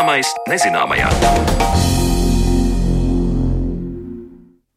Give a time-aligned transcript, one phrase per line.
[0.00, 1.99] Zināmais nezināmajā.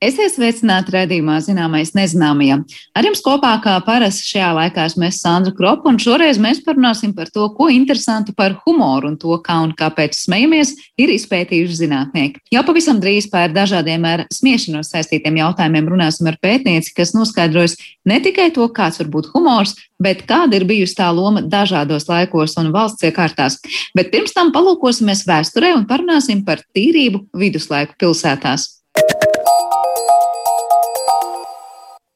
[0.04, 2.66] Esiet sveicināti redzējumā, zināmais nezināmajam.
[2.98, 7.30] Ar jums kopā, kā parasti šajā laikā, mēs Sandra Kropa, un šoreiz mēs parunāsim par
[7.32, 12.44] to, ko interesantu par humoru un to, kā un kāpēc smejamies, ir izpētījuši zinātnieki.
[12.52, 18.20] Jau pavisam drīz par dažādiem ar smiešanos saistītiem jautājumiem runāsim ar pētnieci, kas noskaidros ne
[18.26, 22.74] tikai to, kāds var būt humors, bet kāda ir bijusi tā loma dažādos laikos un
[22.76, 23.62] valsts iekārtās.
[23.96, 28.74] Bet pirms tam palūkosimies vēsturē un parunāsim par tīrību viduslaiku pilsētās.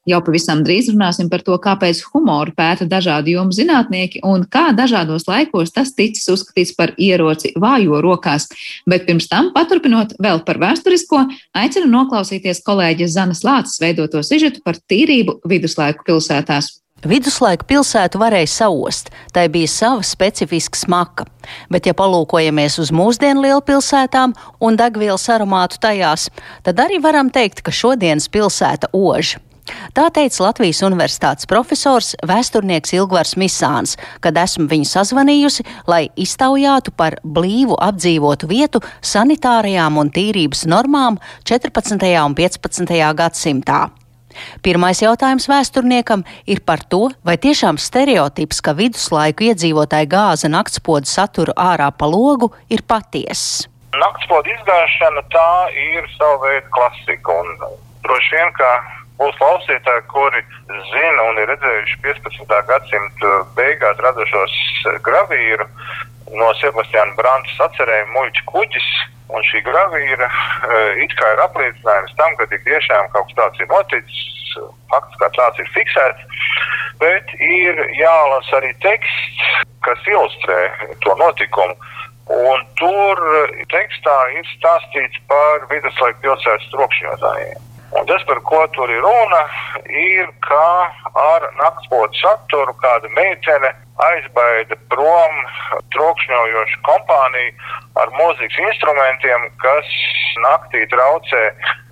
[0.08, 5.28] Jau pavisam drīz runāsim par to, kāpēc humoru pēta dažādi jomu zinātnieki un kā dažādos
[5.28, 8.48] laikos tas ticis uzskatīts par ieroci vājo rokās.
[8.88, 11.26] Bet pirms tam, paturpinot vēl par vēsturisko,
[11.60, 16.78] aicinu noklausīties kolēģis Zanas Lācis veidoto sižetu par tīrību viduslaiku pilsētās.
[17.06, 21.28] Viduslaiku pilsētu varēja saost, tai bija sava specifiska smaka,
[21.70, 26.32] bet, ja palūkojamies uz mūsdienu lielpilsētām un degvielas aromātu tajās,
[26.66, 29.36] tad arī varam teikt, ka šodienas pilsēta ož.
[29.98, 37.20] Tā teica Latvijas Universitātes profesors, vēsturnieks Ilgvars Misāns, kad esmu viņu sazvanījusi, lai iztaujātu par
[37.24, 42.04] blīvu apdzīvotu vietu sanitārajām un tīrības normām 14.
[42.24, 43.00] un 15.
[43.22, 43.88] gadsimtā.
[44.62, 51.56] Pirmais jautājums vēsturniekam ir par to, vai tiešām stereotips, ka viduslaiku iedzīvotāji gāza naktspodu saturu
[51.58, 53.66] ārā pa logu, ir patiesis.
[53.98, 58.70] Naktspodu izgāšana tā ir sava veida klasika un droši vien, ka
[59.18, 60.44] būs klausītāji, kuri
[60.92, 62.58] zina un ir redzējuši 15.
[62.70, 64.56] gadsimta beigās radušos
[65.06, 65.68] gravīru
[66.38, 68.90] no Sebastiāna Brantas atcerējumu muļķu kuģis.
[69.28, 73.64] Un šī gravīra uh, it kā ir apliecinājums tam, ka tik tiešām kaut kas tāds
[73.64, 74.22] ir noticis,
[74.94, 76.46] fakts kā tāds ir fiksēts,
[77.02, 79.44] bet ir jālasa arī teksts,
[79.84, 80.62] kas ilustrē
[81.04, 81.76] to notikumu.
[82.28, 83.22] Un tur
[83.72, 87.67] tekstā ir stāstīts par viduslaiku pilsētas trokšņotājiem.
[87.96, 89.42] Un tas, par ko tur ir runa,
[89.88, 90.64] ir, ka
[91.16, 93.72] ar naktspotu saturu kāda meitene
[94.10, 95.38] aizbaida prom
[95.96, 97.54] trokšņojošu kompāniju
[98.02, 99.96] ar mūzikas instrumentiem, kas
[100.44, 101.44] naktī traucē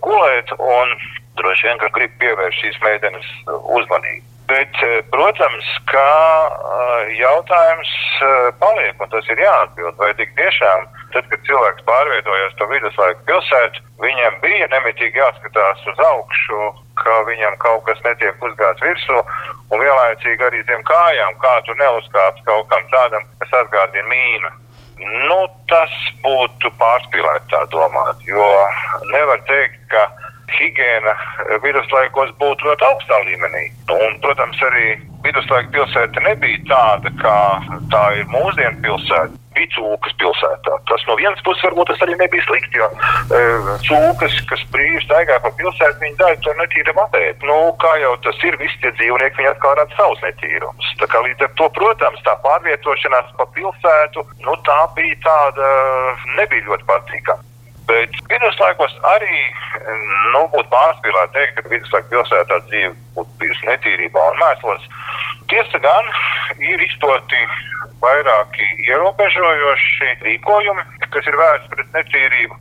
[0.04, 0.96] gulēt un
[1.40, 4.28] droši vien, ka grib pievērst šīs meitenes uzmanību.
[4.46, 4.78] Bet,
[5.10, 6.10] protams, ka
[7.18, 7.94] jautājums
[8.62, 10.86] paliek, un tas ir jāatbild, vai tik tiešām
[11.16, 16.60] tad, kad cilvēks pārvietojās to viduslaiku pilsētu, viņam bija nemitīgi jāskatās uz augšu,
[17.00, 19.22] ka viņam kaut kas netiek uzgāts virsū,
[19.72, 24.54] un vienlaicīgi arī zem kājām, kā tu neuzkāps kaut kam tādam, kas atgādina mīnu.
[25.30, 25.40] Nu,
[25.72, 25.92] tas
[26.24, 28.46] būtu pārspīlēt tā domāt, jo
[29.12, 30.06] nevar teikt, ka
[30.54, 31.16] higiēna
[31.64, 33.66] viduslaikos būtu ļoti augstā līmenī.
[33.96, 34.96] Un, protams, arī
[35.26, 37.40] viduslaika pilsēta nebija tāda, kā
[37.94, 40.78] tā ir mūsdienu pilsēta bija cūkas pilsētā.
[40.90, 43.42] Tas no vienas puses varbūt tas arī nebija slikti, jo e,
[43.88, 47.48] cūkas, kas brīvi staigā pa pilsētu, viņi daļu to netīram apēt.
[47.48, 50.92] Nu, kā jau tas ir, visi tie dzīvnieki, viņi atkal rada savus netīrumus.
[51.02, 55.74] Tā kā līdz ar to, protams, tā pārvietošanās pa pilsētu, nu, tā bija tāda,
[56.36, 57.55] nebija ļoti patīkama.
[57.90, 59.42] Bet viduslaikos arī
[60.34, 64.88] nu, būtu pārspīlēti teikt, ka viduslaiku pilsētā dzīve būtu bijusi netīrībā un mēslos.
[65.52, 66.08] Tiesa gan
[66.66, 67.42] ir izstoti
[68.02, 72.58] vairāki ierobežojoši rīkojumi, kas ir vērsti pret netīrību.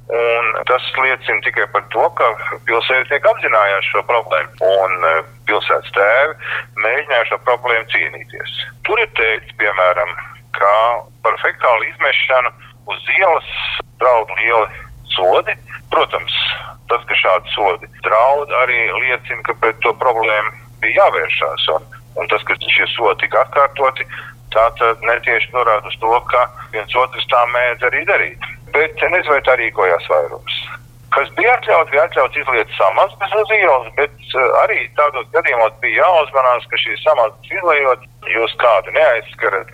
[0.68, 2.28] Tas liecina tikai par to, ka
[2.68, 5.14] pilsētnieki apzinājās šo problēmu un e,
[5.48, 6.36] pilsētas tēvi
[6.84, 8.54] mēģināja šo problēmu cīnīties.
[8.86, 10.14] Tur ir teikts, piemēram,
[10.58, 10.74] ka
[11.26, 12.54] par fekālu izmešanu
[12.92, 13.50] uz ielas
[14.02, 14.83] draud lieli
[15.14, 15.56] sodi.
[15.94, 16.36] Protams,
[16.91, 21.66] tas, ka šādi sodi draud, arī liecina, ka pret to problēmu bija jāvēršās.
[21.76, 24.06] Un, un tas, ka šie sodi tika atkārtoti,
[24.54, 28.48] tā tad netieši norāda uz to, ka viens otrs tā mēdz arī darīt.
[28.75, 30.56] Bet nezinu, vai tā rīkojās vairums.
[31.14, 36.02] Kas bija atļauts, bija atļauts izliet samazgas uz ielas, bet uh, arī tādos gadījumos bija
[36.02, 39.70] jāuzmanās, ka šīs samazgas izlējot, jūs kādu neaizskarat,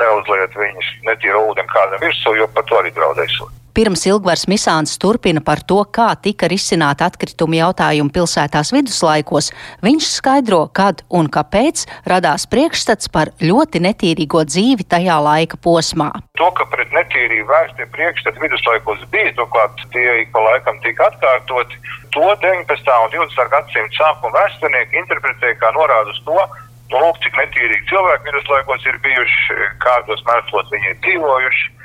[0.00, 3.52] neuzliet viņus netīru ūdeni kādam virsū, jo par to arī draudēsot.
[3.78, 9.52] Pirms Ilgvars Misāns turpina par to, kā tika risināta atkritumu jautājumu pilsētās viduslaikos,
[9.86, 16.08] viņš skaidro, kad un kāpēc radās priekšstats par ļoti netīrīgo dzīvi tajā laika posmā.
[16.42, 21.78] To, ka pret netīrību vērstie priekšstati viduslaikos bija, turklāt tie ik pa laikam tika atkārtoti,
[22.10, 22.66] to 19.
[22.82, 23.48] un 20.
[23.54, 26.42] gadsimta sākuma vēsturnieki interpretēja kā norādu uz to,
[26.90, 31.77] nu, lūk, cik netīrīgi cilvēki viduslaikos ir bijuši, kādos mēslos viņi ir dzīvojuši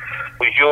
[0.57, 0.71] jo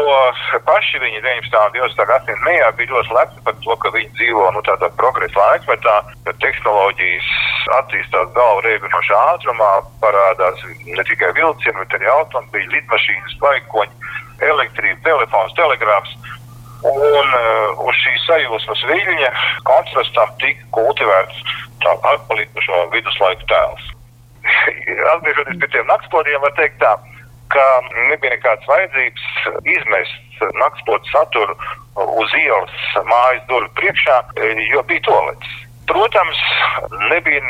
[0.66, 1.56] paši viņi 19.
[1.58, 2.06] un 20.
[2.10, 5.96] gadsimta mejā bija ļoti lepni par to, ka viņi dzīvo nu, tādā progresa laikmetā,
[6.26, 7.30] ka tehnoloģijas
[7.78, 9.72] attīstās galvu reibinošā ātrumā,
[10.04, 13.98] parādās ne tikai vilcieni, bet arī automobīļi, lidmašīnas, vaikoņi.
[14.42, 16.16] elektrība, telefons, telegrāfs.
[16.82, 19.28] Un uh, uz šī sajūsmas viļņa
[19.70, 21.44] kontrastam tika kultivēts
[21.84, 23.92] tā atpalikušo viduslaiku tēls.
[25.14, 27.11] Atgriežoties pie tiem naktspodiem, var teikt tā, ka
[28.09, 29.25] nebija nekādas vajadzības
[29.75, 31.56] izmest naktspodu saturu
[32.21, 34.18] uz ielas mājas durvju priekšā,
[34.74, 35.57] jo bija tolets.
[35.89, 36.39] Protams,
[37.09, 37.42] nebija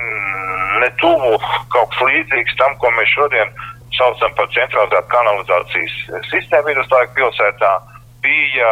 [0.81, 1.37] ne tuvu
[1.73, 3.53] kaut kas līdzīgs tam, ko mēs šodien
[3.97, 5.97] saucam par centralizētu kanalizācijas
[6.31, 7.73] sistēmu viduslaiku pilsētā.
[8.21, 8.71] Bija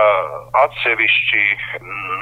[0.63, 1.43] atsevišķi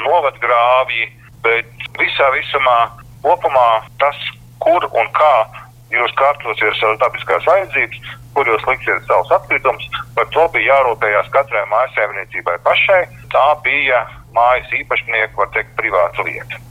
[0.06, 1.10] novadgrāvji,
[1.44, 2.78] bet visā visumā
[3.24, 3.70] kopumā
[4.02, 4.20] tas,
[4.64, 5.34] kur un kā
[5.92, 11.64] jūs kārtosiet savas dabiskās vajadzības, kur jūs liksiet savus atkritumus, par to bija jārūpējās katrai
[11.74, 13.02] mājasēmniecībai pašai.
[13.34, 14.04] Tā bija
[14.38, 16.62] mājas īpašnieku, var teikt, privāta lieta.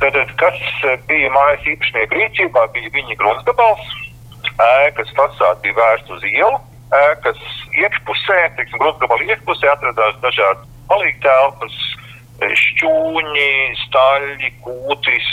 [0.00, 0.60] Tātad, kas
[1.10, 3.90] bija mājas īpašnieku rīcībā, bija viņa gruntsgabals,
[4.86, 6.60] ēkas fasāde bija vērsta uz ielu,
[7.00, 7.40] ēkas
[7.82, 11.80] iekšpusē, teiksim, gruntsgabala iekšpusē atradās dažādi palīgtelpas,
[12.62, 13.50] šķūņi,
[13.86, 15.32] staļļi, kūtis,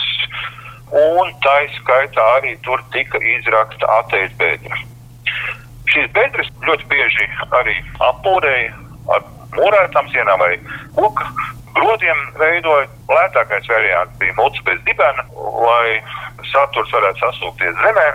[1.03, 4.81] un tā izskaitā arī tur tika izrakta ateiz bedra.
[5.93, 7.27] Šīs bedres ļoti bieži
[7.59, 8.71] arī apūrēja
[9.13, 9.25] ar
[9.57, 10.55] mūrētām sienām vai
[10.95, 11.27] koku
[11.77, 12.87] grodiem veidoja.
[13.09, 15.99] Lētākais variants bija muts bez dibena, lai
[16.51, 18.07] saturs varētu sasūkties zemē.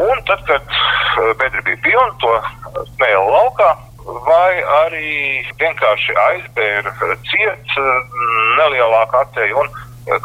[0.00, 3.70] Un tad, kad eh, bedra bija pilna, to smēla laukā,
[4.26, 4.52] vai
[4.84, 5.10] arī
[5.60, 6.94] vienkārši aizbēra
[7.28, 8.18] ciet eh,
[8.60, 9.72] nelielāku atēju un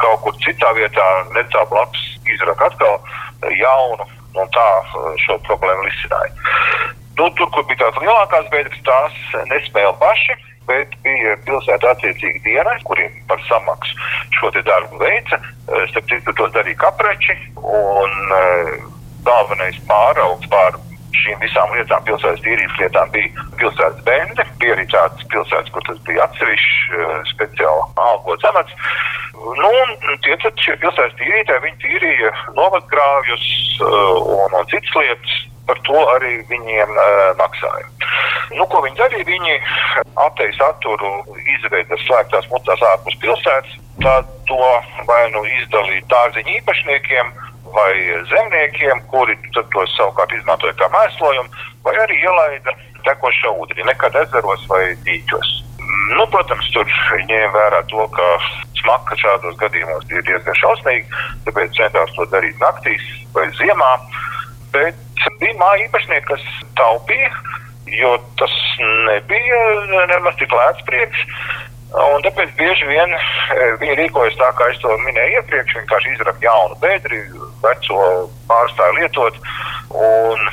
[0.01, 1.05] kaut kur citā vietā,
[1.35, 2.95] netālu blakus, izraka atkal
[3.59, 4.07] jaunu,
[4.41, 6.33] un tā uh, šo problēmu risināja.
[7.15, 9.15] Nu, tur, kur bija tās lielākās bedres, tās
[9.51, 10.35] nespēja paši,
[10.67, 13.95] bet bija pilsētā attiecīgi dienas, kuriem par samaksu
[14.39, 15.39] šo darbu veica.
[15.39, 18.75] Uh, starp citu, tos darīja kapreči, un uh,
[19.25, 20.77] galvenais pāraugs pār
[21.21, 24.45] šīm visām lietām, pilsētas tīrības lietām, bija pilsētas bende.
[24.61, 28.77] Bija arī tādas pilsētas, kur tas bija atsevišķs speciāli algots amats.
[29.35, 29.71] Nu,
[30.25, 33.43] tie tad šie pilsētas tīrītāji, viņi tīrīja novadgrāvjus
[33.83, 35.41] uh, un, un citas lietas.
[35.65, 37.87] Par to arī viņiem uh, maksāja.
[38.53, 39.25] Nu, ko viņi darīja?
[39.25, 39.55] Viņi
[40.21, 41.09] apteju saturu
[41.55, 43.79] izveida slēgtās mutās ārpus pilsētas.
[44.03, 44.69] Tad to
[45.09, 47.33] vai nu izdalīja dārziņu īpašniekiem,
[47.75, 47.93] vai
[48.31, 52.75] zemniekiem, kuri to savukārt izmantoja kā mēslojumu, vai arī ielaida
[53.05, 55.51] tekošo ūdeni, nekad ezeros vai dīķos.
[56.15, 56.89] Nu, protams, tur
[57.29, 58.29] ņēma vērā to, ka
[58.79, 63.05] smaka šādos gadījumos ir diezgan šausmīga, tāpēc centās to darīt naktīs
[63.35, 63.91] vai ziemā.
[64.73, 64.97] Bet
[65.41, 66.43] bija māja īpašnieki, kas
[66.77, 67.31] taupīja,
[67.99, 68.55] jo tas
[69.07, 69.61] nebija
[70.13, 71.25] nemaz tik lēts prieks.
[71.95, 73.19] Un tāpēc bieži vien e,
[73.79, 75.77] viņi rīkojas tā, kā es to minēju iepriekš.
[75.77, 77.21] Vienkārši izraka jaunu bedri,
[77.63, 78.01] veco
[78.49, 79.39] pārstāju lietot,
[79.91, 80.49] un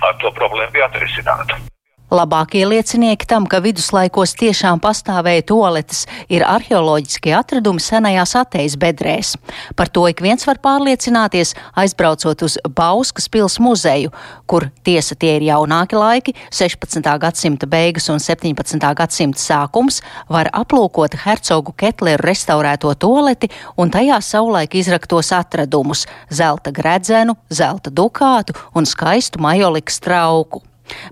[0.00, 1.58] ar to problēmu bija atrisināta.
[2.10, 9.36] Labākie liecinieki tam, ka viduslaikos tiešām pastāvēja toaletes, ir arheoloģiskie atradumi senajās atējas bedrēs.
[9.78, 14.10] Par to ik viens var pārliecināties, aizbraucot uz Bauskas pils muzeju,
[14.50, 17.06] kur tiesa tie ir jaunāki laiki, 16.
[17.22, 18.82] gadsimta beigas un 17.
[18.98, 26.08] gadsimta sākums, var aplūkot hercogu Ketleru restaurēto toaleti un tajā savulaik izraktos atradumus-
[26.40, 30.64] zelta gredzenu, zelta dukātu un skaistu majolikas trauku.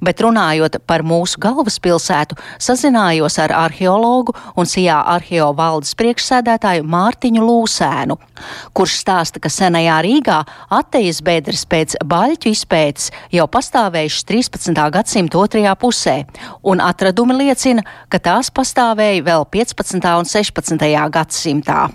[0.05, 8.19] Bet runājot par mūsu galvaspilsētu, sazinājos ar arheologu un Sijā arheo valdes priekšsēdētāju Mārtiņu Lūsēnu,
[8.77, 10.41] kurš stāsta, ka senajā Rīgā
[10.81, 14.83] attejas bedres pēc baļķu izpētes jau pastāvējušas 13.
[14.99, 16.19] gadsimta otrajā pusē,
[16.63, 20.13] un atradumi liecina, ka tās pastāvēja vēl 15.
[20.19, 20.93] un 16.
[21.15, 21.89] gadsimtā.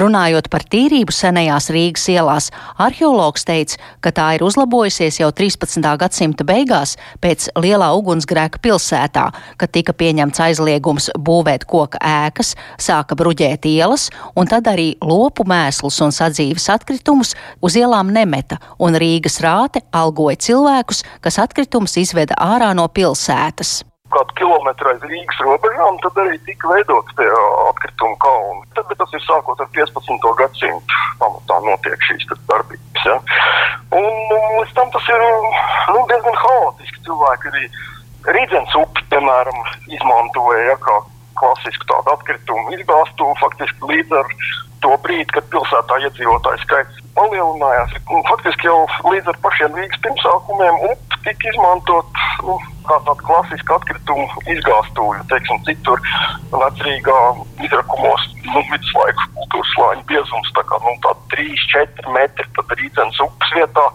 [0.00, 5.84] Runājot par tīrību senajās Rīgas ielās, arheologs teica, ka tā ir uzlabojusies jau 13.
[6.00, 9.26] gadsimta beigās pēc lielā ugunsgrēka pilsētā,
[9.60, 16.00] kad tika pieņemts aizliegums būvēt koka ēkas, sāka bruģēt ielas, un tad arī lopu mēslus
[16.04, 22.74] un sadzīves atkritumus uz ielām nemeta, un Rīgas rāte algoja cilvēkus, kas atkritumus izveda ārā
[22.76, 23.82] no pilsētas
[24.14, 27.28] kādu kilometru aiz Rīgas robežām, tad arī tika veidots tie
[27.68, 28.62] atkritumu kalni.
[28.76, 30.28] Tad, tas ir sākot ar 15.
[30.40, 33.08] gadsimtu pamatā notiek šīs darbības.
[33.08, 33.16] Ja?
[33.98, 37.02] Un, un līdz tam tas ir nu, diezgan haotiski.
[37.08, 37.66] Cilvēki arī
[38.34, 39.58] Rīdzens upi, piemēram,
[39.92, 41.00] izmantoja ja, kā
[41.38, 44.30] klasisku tādu atkritumu izgāstuvi faktiski līdz ar
[44.84, 47.96] to brīdi, kad pilsētā iedzīvotāju skaits palielinājās.
[48.30, 48.78] Faktiski jau
[49.10, 55.60] līdz ar pašiem Rīgas pirmsākumiem upe tika izmantot nu, kā tāda klasiska atkritumu izgāstuve, teiksim,
[55.68, 56.02] citur
[56.52, 57.20] vecrīgā
[57.64, 60.94] izrakumos, nu, viduslaiku turslāņu biezums, tā kā nu,
[61.34, 63.86] 3-4 metri, tad rīdzenes upes vietā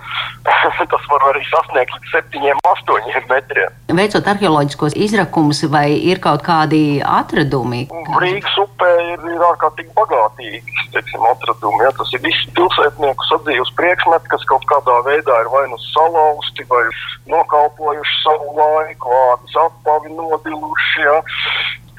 [0.94, 3.78] tas var arī sasniegt līdz 7-8 metriem.
[4.00, 7.86] Veicot arheoloģiskos izrakumus, vai ir kaut kādi atradumi?
[8.22, 11.84] Rīgas upē ir, ir ārkārtīgi bagātīgi teiksim, atradumi.
[11.86, 11.92] Ja?
[11.98, 16.84] Tas ir viss pilsētnieku sadzīves priekšmeti, kas kaut kādā veidā ir vai nu salauzti, vai
[17.30, 21.06] nokalpojuši savu laiku, vārdas apavi nodiluši.
[21.06, 21.20] Ja?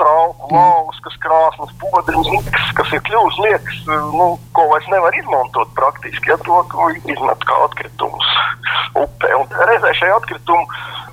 [0.01, 3.81] trauku, lauvas, kas krāsnes, podriņas, kas, kas ir kļuvusi liekas,
[4.17, 8.31] nu, ko vairs nevar izmantot praktiski, ja to, to izmet kā atkritumus
[8.97, 9.35] upē.
[9.37, 10.65] Un reizē šai atkritumu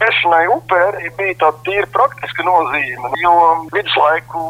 [0.02, 3.36] mešanai upē arī bija tāda tīra praktiska nozīme, jo
[3.76, 4.44] viduslaiku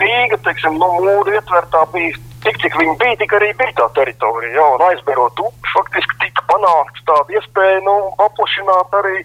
[0.00, 4.54] Rīga, teiksim, no mūra ietvertā bija tik, cik viņi bija, tik arī bija tā teritorija.
[4.56, 9.24] Jā, un aizberot upi, faktiski tika panākts tāda iespēja nu, paplašināt arī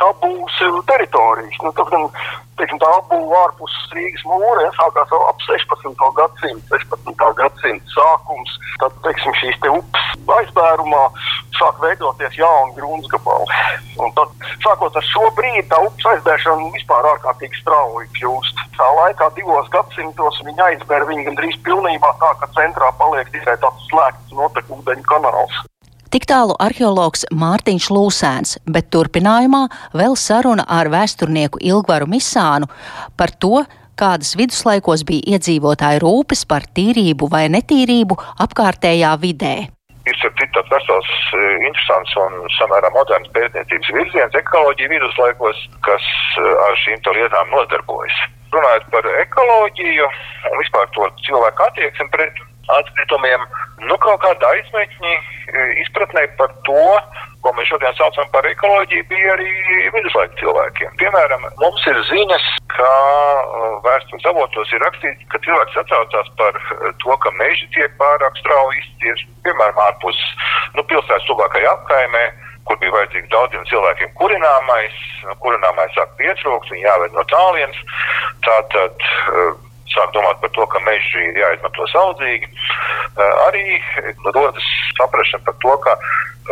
[0.00, 0.58] abūs
[0.88, 1.58] teritorijas.
[1.62, 1.92] Nu, tad,
[2.58, 6.04] teiksim, tā apbūve ārpus Rīgas mūra ja, sākās ap 16.
[6.18, 7.24] gadsimtu, 16.
[7.38, 8.58] gadsimta sākums.
[8.82, 10.08] Tad teiksim, šīs te upes
[10.38, 11.02] aizbērumā
[11.58, 13.58] sāk veidoties jauni gruntsgabali.
[14.02, 14.32] Un tad,
[14.64, 18.64] sākot ar šo brīdi, tā upes aizbēršana vispār ārkārtīgi strauji kļūst.
[18.78, 23.90] Tā laikā divos gadsimtos viņa aizbēra viņu gandrīz pilnībā tā, ka centrā paliek tikai tāds
[23.90, 25.62] slēgts notekūdeņu kanāls.
[26.12, 29.62] Tik tālu arheologs Mārtiņš Lūsēns, bet turpinājumā
[29.96, 32.68] vēl saruna ar vēsturnieku Ilgvaru Misānu
[33.16, 33.62] par to,
[33.96, 39.54] kādas viduslaikos bija iedzīvotāju rūpes par tīrību vai netīrību apkārtējā vidē.
[40.04, 46.80] Ir tāds vesels, e, interesants un samērā moderns pētniecības virziens ekoloģija viduslaikos, kas e, ar
[46.84, 48.24] šīm lietām nodarbojas.
[48.52, 50.14] Runājot par ekoloģiju
[50.52, 53.44] un vispār to cilvēku attieksmi pret atkritumiem,
[53.88, 56.84] nu kaut kāda aizmeņķi e, izpratnē par to,
[57.42, 59.48] ko mēs šodien saucam par ekoloģiju, bija arī
[59.96, 60.92] viduslaika cilvēkiem.
[61.00, 66.94] Piemēram, mums ir ziņas, ka e, vēstures avotos ir rakstīts, ka cilvēks atsaucās par e,
[67.02, 70.22] to, ka meži tiek pārāk strauji izciesti, piemēram, ārpus
[70.78, 72.24] nu, pilsētas tuvākajā apkaimē
[72.62, 74.98] kur bija vajadzīgs daudziem cilvēkiem kurināmais,
[75.42, 77.80] kurināmais sāk pietrūkt, viņi jāved no tālienes.
[78.46, 79.08] Tātad
[79.94, 82.48] sāk domāt par to, ka meži ir jāizmanto saudzīgi.
[82.48, 83.64] Eh, arī
[84.34, 84.68] rodas
[84.98, 85.96] saprašana par to, ka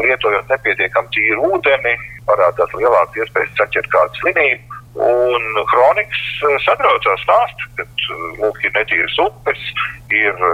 [0.01, 1.95] lietojot nepietiekami tīru ūdeni,
[2.29, 4.79] parādās lielākas iespējas saķert kādu slimību.
[5.07, 9.67] Un kronikas eh, satraucās stāst, ka eh, lūk, ir netīras upes,
[10.15, 10.47] ir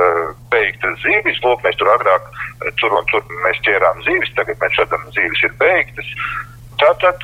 [0.52, 1.42] beigtas zīves.
[1.44, 2.32] Lūk, mēs tur agrāk
[2.80, 6.16] tur un tur mēs ķērām zīves, tagad mēs redzam, zīves ir beigtas.
[6.76, 7.22] Tātad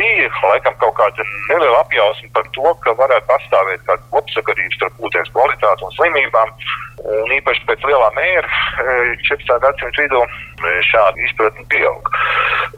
[0.00, 5.32] bija laikam kaut kāda neliela apjausma par to, ka varētu pastāvēt kāda kopsakarība starp ūdens
[5.34, 6.54] kvalitāti un slimībām.
[7.00, 8.48] Un īpaši pēc lielā mēra
[9.24, 9.54] 14.
[9.64, 10.20] gadsimta vidū
[10.90, 12.10] šāda izpratne pieaug.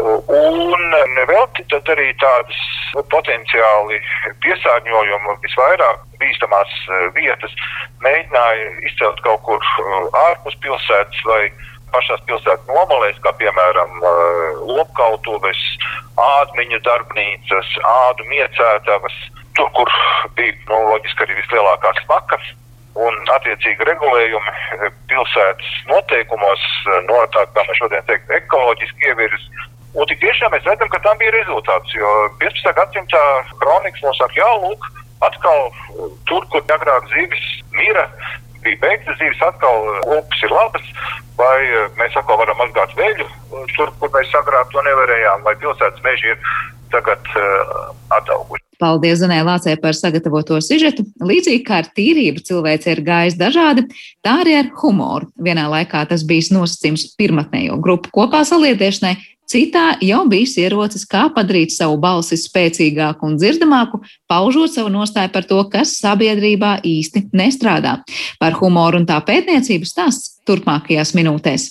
[0.02, 2.60] Un nevelti tad arī tādas
[3.10, 3.98] potenciāli
[4.44, 6.78] piesārņojumu visvairāk bīstamās
[7.18, 7.58] vietas
[8.04, 9.68] mēģināja izcelt kaut kur
[10.28, 11.42] ārpus pilsētas vai
[11.92, 13.98] pašās pilsētas nomalēs, kā piemēram
[14.70, 15.60] lopkautuves,
[16.26, 19.14] ādmiņu darbnīcas, ādu miecētavas,
[19.58, 19.92] tur, kur
[20.38, 22.50] bija nu, loģiski arī vislielākās smakas.
[22.92, 26.64] Un, attiecīgi, regulējumi pilsētas noteikumos,
[27.08, 29.62] no tā, kā mēs šodien teiktu, ekoloģiski ievirzis.
[29.96, 31.94] Un tik tiešām mēs redzam, ka tam bija rezultāts.
[31.96, 32.10] Jo
[32.40, 32.68] 15.
[32.76, 33.22] gadsimtā
[33.64, 34.84] kronikas mums saka, jā, lūk,
[35.24, 35.72] atkal
[36.28, 38.04] tur, kur agrāk zīves mira,
[38.64, 39.88] bija beigta zīves, atkal
[40.18, 40.90] upes ir labas,
[41.38, 43.28] vai eh, mēs atkal varam mazgāt veļu
[43.76, 46.52] tur, kur mēs agrāk to nevarējām, vai pilsētas meži ir
[46.92, 48.60] tagad uh, atauguši.
[48.82, 51.06] Paldies Zanē Lācē par sagatavoto sižetu.
[51.24, 53.86] Līdzīgi kā ar tīrību cilvēce ir gājis dažādi,
[54.20, 55.30] tā arī ar humoru.
[55.40, 59.14] Vienā laikā tas bijis nosacījums pirmatnējo grupu kopā saliedēšanai,
[59.52, 65.44] Citā jau bijis ierocis, kā padarīt savu balsi spēcīgāku un dzirdamāku, paužot savu nostāju par
[65.44, 67.98] to, kas sabiedrībā īsti nestrādā.
[68.40, 71.68] Par humoru un tā pētniecību stāsts turpmākajās minūtēs.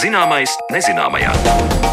[0.00, 1.83] Zināmais nezināmajā.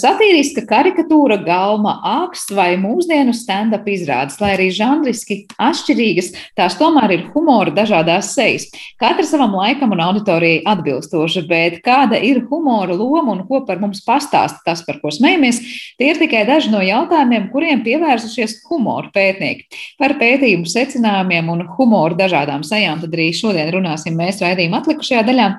[0.00, 7.26] Satīriska karikatūra, galma, aksts vai mūsdienu stand-up izrādes, lai arī žanriski atšķirīgas, tās tomēr ir
[7.34, 8.68] humora dažādās sejas.
[9.00, 14.00] Katra savam laikam un auditorijai atbilstoša, bet kāda ir humora loma un ko par mums
[14.06, 15.60] pastāsta tas, par ko smejamies,
[16.00, 19.68] tie ir tikai daži no jautājumiem, kuriem pievērsušies humora pētnieki.
[20.00, 25.50] Par pētījumu secinājumiem un humoru dažādām sejām tad arī šodien runāsim mēs raidījuma atlikušajā daļā,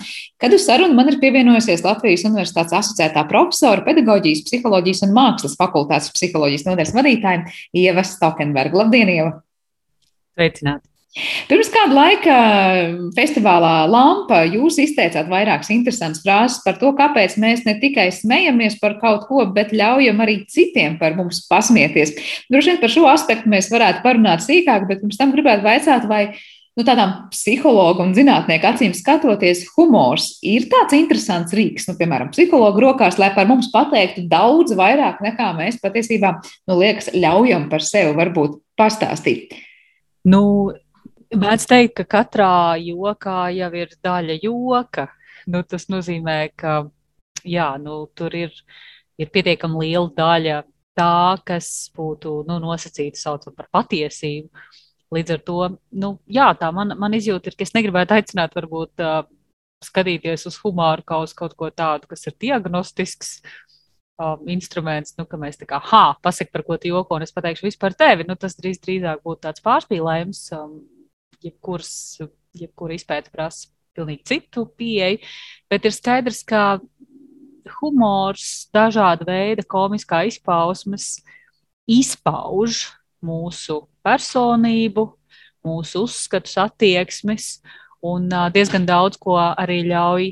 [0.41, 5.57] kad uz sarunu man ir pievienojusies Latvijas Universitātes asociētā profesora pedagoģija pedagoģijas, psiholoģijas un mākslas
[5.59, 8.77] fakultātes psiholoģijas nodaļas vadītāja Ieva Stokenberga.
[8.77, 9.41] Labdien, Ieva!
[10.35, 10.87] Sveicināti!
[11.49, 12.35] Pirms kāda laika
[13.17, 18.95] festivālā Lampa jūs izteicāt vairākas interesantas frāzes par to, kāpēc mēs ne tikai smejamies par
[19.01, 22.15] kaut ko, bet ļaujam arī citiem par mums pasmieties.
[22.47, 26.29] Droši vien par šo aspektu mēs varētu parunāt sīkāk, bet pirms tam gribētu vaicāt, vai
[26.77, 32.85] nu, tādām psihologu un zinātnieku acīm skatoties, humors ir tāds interesants rīks, nu, piemēram, psihologu
[32.85, 36.37] rokās, lai par mums pateiktu daudz vairāk nekā mēs patiesībā,
[36.69, 39.57] nu, liekas, ļaujam par sevi varbūt pastāstīt.
[40.27, 40.43] Nu,
[41.31, 45.05] Mēdz teikt, ka katrā jokā jau ir daļa joka.
[45.47, 46.89] Nu, tas nozīmē, ka
[47.47, 48.51] jā, nu, tur ir,
[49.15, 50.57] ir pietiekami liela daļa
[50.99, 54.51] tā, kas būtu nu, nosacīta saucam par patiesību.
[55.11, 55.57] Līdz ar to,
[56.03, 59.25] nu, jā, tā man, man izjūta ir, ka es negribētu aicināt, varbūt, uh,
[59.83, 63.39] skatīties uz humoru kā uz kaut ko tādu, kas ir diagnostisks,
[64.21, 67.33] um, instruments, nu, ka mēs tā kā, ha, pasaki, par ko tu joko, un es
[67.35, 68.27] pateikšu vispār tevi.
[68.29, 70.45] Nu, tas drīz, drīzāk būtu tāds pārspīlējums.
[70.57, 70.79] Um,
[71.41, 72.21] jebkuras,
[72.57, 75.19] jebkura izpēta prasa pilnīgi citu pieeju,
[75.71, 76.79] bet ir skaidrs, ka
[77.79, 81.17] humors, dažāda veida komiskā izpausmes
[81.89, 82.85] izpauž
[83.25, 85.05] mūsu personību,
[85.65, 87.49] mūsu uzskatus, attieksmes,
[88.01, 90.29] un diezgan daudz ko arī ļauj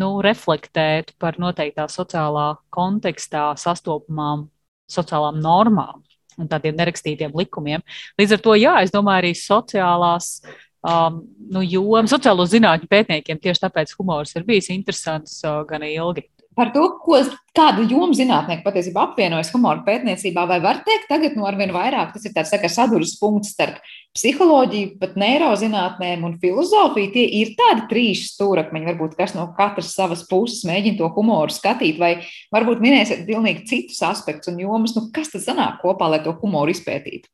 [0.00, 4.48] nu, reflektēt par noteiktā sociālā kontekstā sastopamām
[4.90, 6.02] sociālām normām
[6.40, 7.82] un tādiem nerakstītiem likumiem.
[8.18, 10.40] Līdz ar to, jā, es domāju, arī sociālās.
[10.80, 11.18] Um,
[11.52, 16.24] nu, jomu sociālo zinātņu pētniekiem tieši tāpēc humors ir bijis interesants uh, gan ilgi
[16.58, 17.20] par to, ko,
[17.56, 22.26] kādu jomu zinātnieki patiesībā apvienojas humoru pētniecībā, vai var teikt, tagad no arvien vairāk tas
[22.26, 23.80] ir tāds tā sadursmes punkts starp
[24.18, 27.12] psiholoģiju, pat neirozinātnēm un filozofiju.
[27.14, 32.00] Tie ir tādi trīs stūrakmeņi, varbūt kas no katras savas puses mēģina to humoru skatīt,
[32.02, 32.16] vai
[32.54, 36.74] varbūt minēsiet pilnīgi citus aspektus un jomas, nu kas tad sanāk kopā, lai to humoru
[36.74, 37.30] izpētītu.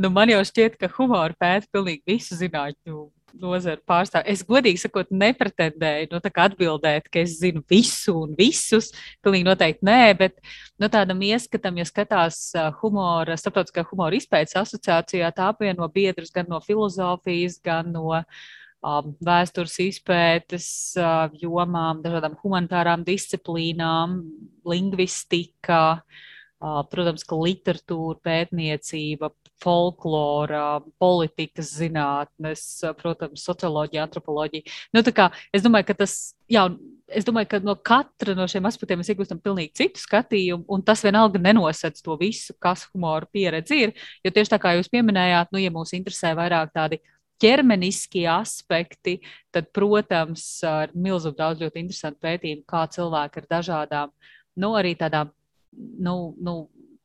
[0.00, 3.00] Nu, man jau šķiet, ka humoru pēta pilnīgi visu zinātņu
[3.40, 4.32] nozara pārstāvja.
[4.32, 8.88] Es godīgi sakot, nepretendēju nu, atbildēt, ka es zinu visu un visus.
[9.20, 10.38] Pilnīgi noteikti nē, bet
[10.80, 12.40] nu, tādam ieskatam, ja skatās
[12.80, 19.76] humora, starptautiskā humora izpētes asociācijā, tā apvieno biedrus gan no filozofijas, gan no um, vēstures
[19.84, 24.22] izpētes uh, jomām, dažādām humanitārām disciplīnām,
[24.64, 25.84] lingvistika.
[26.00, 26.26] Uh,
[26.60, 32.64] protams, ka literatūra, pētniecība, folklora, politikas zinātnes,
[33.00, 34.78] protams, socioloģija, antropoloģija.
[34.96, 36.16] Nu, kā, es domāju, ka tas,
[36.52, 36.66] jā,
[37.10, 41.04] es domāju, ka no katra no šiem aspektiem mēs iegūstam pilnīgi citu skatījumu, un tas
[41.04, 43.96] vienalga nenosedz to visu, kas humora pieredze ir.
[44.24, 47.00] Jo tieši tā kā jūs pieminējāt, nu, ja mūs interesē vairāk tādi
[47.40, 49.16] ķermeniskie aspekti,
[49.52, 54.12] tad, protams, ir milzīgi daudz ļoti interesantu pētījumu, kā cilvēki ar dažādām,
[54.60, 55.32] nu, arī tādām,
[55.76, 56.54] nu, nu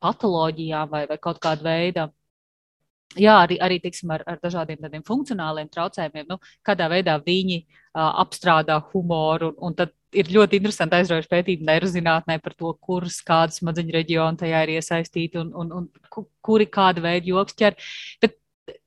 [0.02, 2.10] patoloģijām vai, vai kaut kāda veida
[3.14, 8.10] jā, arī, arī tiksim, ar, ar dažādiem tādiem funkcionāliem traucējumiem, nu, kādā veidā viņi uh,
[8.22, 9.52] apstrādā humoru.
[9.54, 14.42] Un, un tad ir ļoti interesanti aizraujoši pētīt neirozinātnē par to, kuras kādas smadzeņu reģioni
[14.42, 17.78] tajā ir iesaistīti un, un, un kuri kāda veida joks ķer.
[18.22, 18.38] Bet,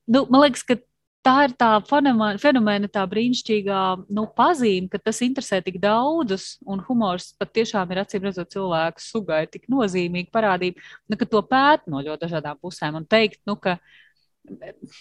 [0.10, 0.80] nu, man liekas, ka
[1.26, 3.82] tā ir tā fenomena, tā brīnišķīgā
[4.16, 9.04] nu, pazīme, ka tas interesē tik daudzus, un humors pat tiešām ir acīm redzot cilvēku
[9.04, 13.58] sugai tik nozīmīga parādība, nu, ka to pēt no ļoti dažādām pusēm un teikt, nu,
[13.60, 13.78] ka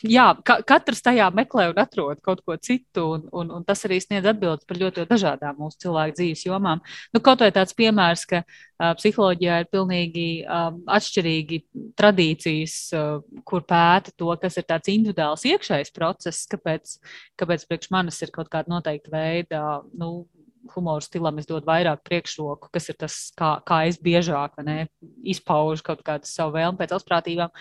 [0.06, 3.98] jā, ka, katrs tajā meklē un atrod kaut ko citu, un, un, un tas arī
[4.02, 6.82] sniedz atbildes par ļoti, ļoti dažādām mūsu cilvēku dzīves jomām.
[7.14, 11.60] Nu, kaut vai tāds piemērs, ka uh, psiholoģijā ir pilnīgi um, atšķirīgi
[11.98, 16.98] tradīcijas, uh, kur pēta to, kas ir tāds individuāls iekšējs process, kāpēc,
[17.40, 19.64] kāpēc priekš manis ir kaut kāda noteikta veida.
[19.96, 20.26] Nu,
[20.74, 24.88] humoru stilam es dodu vairāk priekšroku, kas ir tas, kā, kā es biežāk ne,
[25.22, 27.52] izpaužu kaut kādu savu vēlmu pēc asprātībām.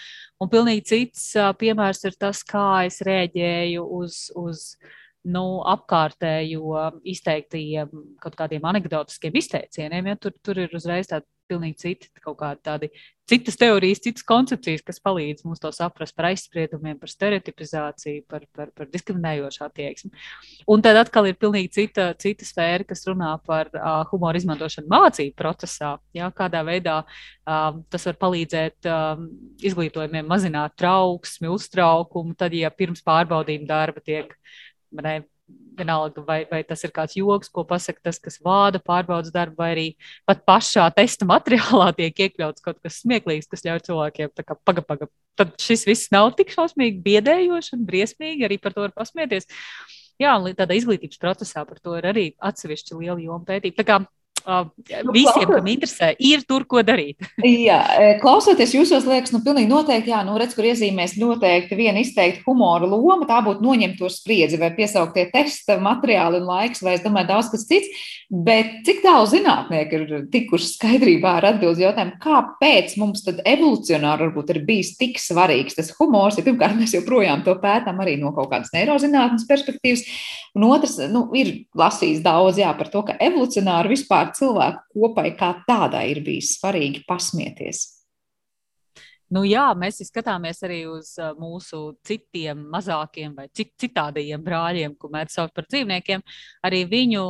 [0.41, 1.27] Un pilnīgi cits
[1.59, 4.65] piemērs ir tas, kā es rēģēju uz, uz
[5.27, 7.91] nu, apkārtējo izteiktajiem
[8.23, 10.13] kaut kādiem anekdotiskiem izteicieniem.
[10.13, 12.91] Ja, tur, tur ir uzreiz tāda pilnīgi citi, kaut kādi tādi
[13.29, 18.71] citas teorijas, citas koncepcijas, kas palīdz mums to saprast par aizspriedumiem, par stereotipizāciju, par, par,
[18.77, 20.11] par diskriminējošu attieksmi.
[20.71, 25.35] Un tad atkal ir pilnīgi cita, cita sfēra, kas runā par uh, humoru izmantošanu mācību
[25.39, 25.95] procesā.
[26.15, 29.27] Jā, kādā veidā uh, tas var palīdzēt um,
[29.59, 34.33] izglītojumiem mazināt trauksmi, uztraukumu, tad, ja pirms pārbaudījuma darba tiek
[35.03, 35.19] ne,
[35.77, 39.69] vienalga, vai, vai tas ir kāds joks, ko pasaka tas, kas vāda pārbaudas darbu, vai
[39.75, 39.85] arī
[40.27, 44.85] pat pašā testa materiālā tiek iekļauts kaut kas smieklīgs, kas ļauj cilvēkiem pagaidām.
[44.87, 45.09] Paga.
[45.37, 49.45] Tad šis viss nav tik šausmīgi biedējoši un briesmīgi, arī par to var pasmieties.
[50.17, 53.75] Jā, un tādā izglītības procesā par to ir arī atsevišķi liela joma pētīt.
[53.77, 53.99] Tā kā
[54.47, 57.19] nu, visiem, kam interesē, ir tur, ko darīt.
[57.67, 57.79] jā,
[58.21, 62.87] klausoties jūsos, liekas, nu, pilnīgi noteikti, jā, nu, redz, kur iezīmēs noteikti viena izteikta humora
[62.87, 67.31] loma, tā būtu noņemt to spriedzi vai piesauktie testa materiāli un laiks, vai es domāju,
[67.33, 68.07] daudz kas cits.
[68.27, 74.51] Bet cik tālu zinātnieki ir tikuši skaidrībā ar atbildi jautājumu, kāpēc mums tad evolucionāri varbūt
[74.51, 76.39] ir bijis tik svarīgs tas humors?
[76.39, 80.03] Ja pirmkārt, mēs joprojām to pētām arī no kaut kādas neirozinātnes perspektīvas.
[80.57, 85.53] Un otrs, nu, ir lasījis daudz jā, par to, ka evolucionāri vispār cilvēku kopai kā
[85.67, 87.85] tādai ir bijis svarīgi pasmieties.
[89.27, 95.35] Nu, jā, mēs skatāmies arī uz mūsu citiem mazākiem vai cit, citādajiem brāļiem, ko mēs
[95.35, 96.23] saucam par dzīvniekiem.
[96.63, 97.23] Arī viņu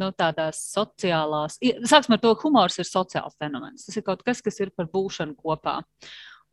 [0.00, 3.84] nu, tādās sociālās, sāksim ar to, ka humors ir sociāls fenomens.
[3.84, 5.82] Tas ir kaut kas, kas ir par būšanu kopā.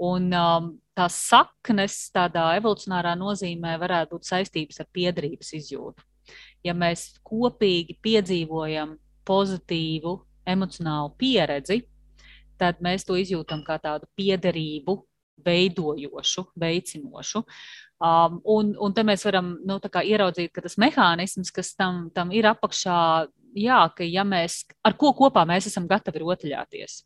[0.03, 6.03] Un um, tās saknes tādā evolucionārā nozīmē varētu būt saistības ar piederības izjūtu.
[6.67, 10.17] Ja mēs kopīgi piedzīvojam pozitīvu
[10.49, 11.81] emocionālu pieredzi,
[12.59, 14.97] tad mēs to izjūtam kā tādu piederību,
[15.43, 17.43] veidojošu, veicinošu.
[18.03, 22.47] Um, un, un te mēs varam nu, ieraudzīt, ka tas mehānisms, kas tam, tam ir
[22.51, 22.97] apakšā,
[23.57, 27.01] jā, ka ja mēs ar ko kopā mēs esam gatavi rotaļāties.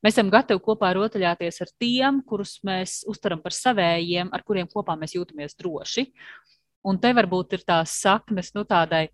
[0.00, 4.96] Mēs esam gatavi kopā rotaļāties ar tiem, kurus mēs uztveram par savējiem, ar kuriem kopā
[5.00, 6.06] mēs jūtamies droši.
[6.88, 9.10] Un te varbūt ir tās saknes, nu, tādai,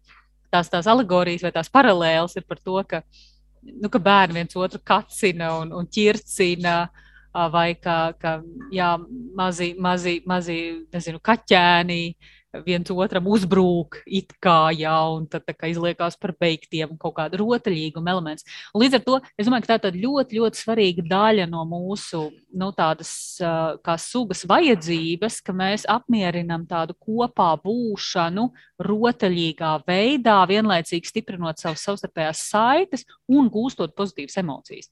[0.57, 3.03] tās, tās alegorijas vai tās paralēles ir par to, ka,
[3.63, 6.79] nu, ka bērni viens otru kacina un, un ķircina.
[7.53, 8.39] Vai kā, kā
[8.73, 8.95] jā,
[9.37, 10.55] mazi, mazi, mazi
[10.89, 16.95] nezinu, kaķēni uh, viens otram uzbrūk, it kā jau, un tad kā, izliekās par beigtiem
[17.01, 18.47] kaut kāda rotaļīguma elements.
[18.75, 22.23] Un līdz ar to es domāju, ka tā ir ļoti, ļoti svarīga daļa no mūsu
[22.57, 23.11] nu, tādas
[23.85, 28.49] kā sugas vajadzības, ka mēs apmierinam tādu kopā būšanu
[28.87, 34.91] rotaļīgā veidā, vienlaicīgi stiprinot savas savstarpējās saites un gūstot pozitīvas emocijas.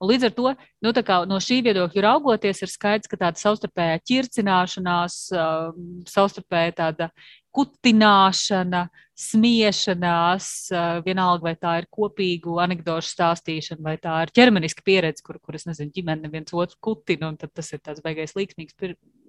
[0.00, 0.92] Un līdz ar to nu,
[1.28, 7.10] no šī viedokļa raugoties, ir skaidrs, ka tāda savstarpējā ķircināšanās, um, savstarpēja tāda
[7.52, 8.86] kutināšana,
[9.20, 15.36] smiešanās, uh, vienalga vai tā ir kopīgu anekdošu stāstīšana, vai tā ir ķermeniska pieredze, kur,
[15.44, 18.78] kur es nezinu, ģimene viens otru kutina, un tas ir tāds beigais līksmīgs,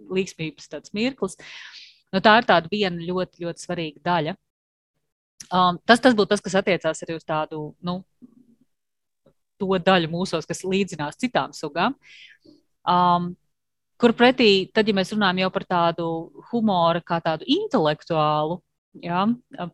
[0.07, 1.35] līksmības tāds mirklis.
[2.15, 4.39] Nu, tā ir tāda viena ļoti, ļoti svarīga daļa.
[5.51, 7.97] Um, tas, tas būtu tas, kas attiecās arī uz tādu nu,
[9.61, 11.95] to daļu mūsos, kas līdzinās citām sugām.
[12.81, 13.31] Um,
[14.01, 16.09] kur pretī, tad, ja mēs runājam jau par tādu
[16.49, 18.57] humoru, kā tādu intelektuālu
[19.03, 19.25] ja,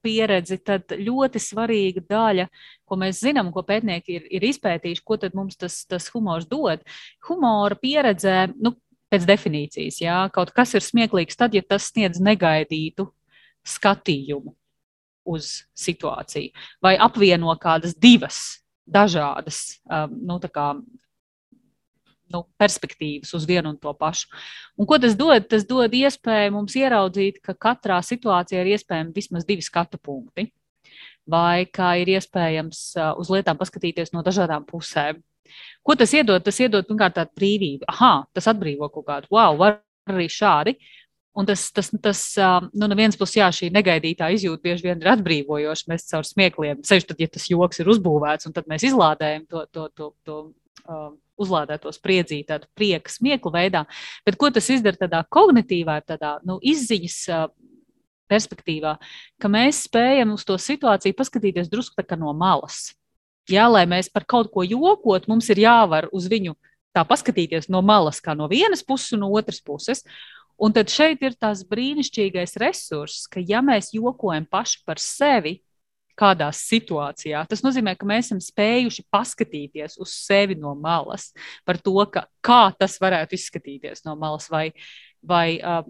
[0.04, 2.48] pieredzi, tad ļoti svarīga daļa,
[2.88, 6.84] ko mēs zinām, ko pētnieki ir, ir izpētījuši, ko mums tas, tas humors dod.
[7.30, 8.76] Humora pieredzē, nu,
[9.12, 13.08] pēc definīcijas, ja, kaut kas ir smieklīgs tad, ja tas sniedz negaidītu
[13.68, 14.54] skatījumu
[15.28, 20.68] uz situāciju vai apvieno kādas divas dažādas um, nu, kā,
[22.34, 24.32] nu, perspektīvas uz vienu un to pašu.
[24.80, 25.48] Un ko tas dod?
[25.52, 30.50] Tas dod iespēju mums ieraudzīt, ka katrā situācijā ir iespējami vismaz divi skatu punkti,
[31.28, 35.20] vai kā ir iespējams uh, uz lietām paskatīties no dažādām pusēm.
[35.84, 36.44] Ko tas iedod?
[36.44, 37.88] Tas iedod pirmkārt tādu brīvību.
[37.94, 39.80] Aha, tas atbrīvo kaut kādu, wow, var
[40.12, 40.76] arī šādi.
[41.38, 42.22] Un tas, tas, tas
[42.74, 45.90] nu, no vienas puses, jā, šī negaidītā izjūta bieži vien ir atbrīvojoša.
[45.92, 49.62] Mēs caur smiekliem, sevišķi tad, ja tas joks ir uzbūvēts, un tad mēs izlādējam to,
[49.70, 50.38] to, to, to
[50.88, 53.84] uh, uzlādēto spriedzīti tādu prieka, smieklu veidā.
[54.26, 57.46] Bet ko tas izdara tādā kognitīvā, tādā nu, izziņas uh,
[58.32, 58.96] perspektīvā,
[59.38, 62.96] ka mēs spējam uz to situāciju paskatīties drusku no malas.
[63.48, 66.58] Jā, lai mēs par kaut ko jokot, mums ir jāvar uz viņu
[66.98, 70.04] tā paskatīties no malas, kā no vienas puses un no otras puses.
[70.58, 75.60] Un tad šeit ir tas brīnišķīgais resurss, ka ja mēs jokojam paši par sevi,
[76.18, 77.44] kādā situācijā.
[77.50, 81.30] Tas nozīmē, ka mēs esam spējuši paskatīties uz sevi no malas,
[81.68, 84.72] par to, ka, kā tas varētu izskatīties no malas, vai
[85.28, 85.82] vai uh,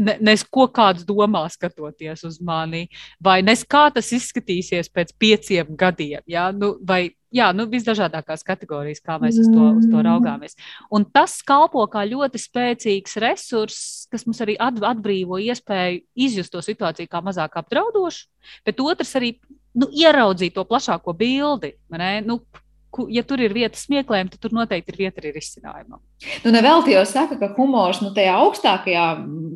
[0.00, 2.86] nes ko kāds domā skatoties uz mani,
[3.22, 6.24] vai nes kā tas izskatīsies pēc pieciem gadiem.
[6.26, 6.48] Ja?
[6.50, 10.56] Nu, vai, jā, nu, visdažādākās kategorijas, kā mēs uz to, uz to raugāmies.
[10.92, 17.10] Un tas kalpo kā ļoti spēcīgs resurss, kas mums arī atbrīvo iespēju izjust to situāciju
[17.10, 18.26] kā mazāk apdraudošu,
[18.66, 19.34] bet otrs arī
[19.74, 21.74] nu, ieraudzīt to plašāko bildi.
[22.26, 22.42] Nu,
[23.10, 26.00] ja tur ir vieta smieklēm, tad tur noteikti ir vieta arī risinājumam.
[26.44, 29.04] Nu, Nevelti jau saka, ka humors nu, tajā augstākajā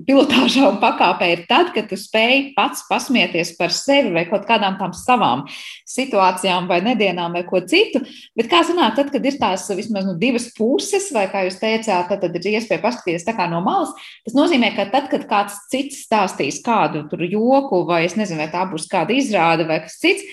[0.08, 4.78] pilotāžā un pakāpē ir tad, kad tu spēj pats pasmieties par sevi vai kaut kādām
[4.80, 5.44] tām savām
[5.90, 8.00] situācijām vai nedienām vai ko citu.
[8.38, 12.08] Bet kā sanāk, tad, kad ir tās vismaz nu, divas puses, vai kā jūs teicāt,
[12.08, 13.92] tad, tad ir iespēja paskatīties tā kā no malas,
[14.24, 18.64] tas nozīmē, ka tad, kad kāds cits stāstīs kādu joku vai es nezinu, vai tā
[18.70, 20.24] būs kāda izrāde vai kas cits,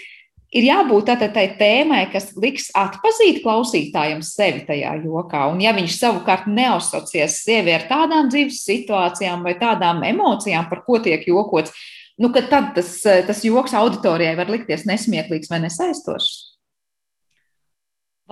[0.51, 5.47] ir jābūt tādai tēmai, kas liks atpazīt klausītājiem sevi tajā jokā.
[5.53, 10.99] Un, ja viņš savukārt neasociēs sevi ar tādām dzīves situācijām vai tādām emocijām, par ko
[11.03, 11.73] tiek jokots,
[12.21, 16.31] nu, tad tas, tas joks auditorijai var likties nesmieklīgs vai nesaistošs.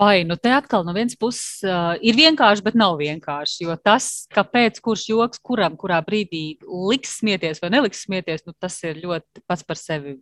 [0.00, 3.66] Vai nu te atkal no vienas puses uh, ir vienkārši, bet nav vienkārši.
[3.66, 8.78] Jo tas, kāpēc kurš joks, kuram, kurā brīdī liks smieties vai neliks smieties, nu, tas
[8.88, 10.16] ir ļoti pats par sevi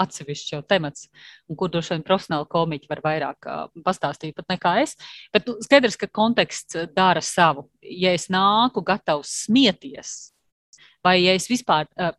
[0.00, 1.08] atsevišķs jau temats,
[1.48, 4.96] un kur droši vien profesionāli komiķi var vairāk uh, pastāstīt pat nekā es.
[5.34, 7.68] Bet nu, skaidrs, ka konteksts dara savu.
[7.82, 10.34] Ja es nāku gatavs smieties,
[11.04, 12.14] vai ja es vispār, uh,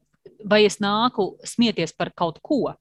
[0.50, 2.74] vai es nāku smieties par kaut ko,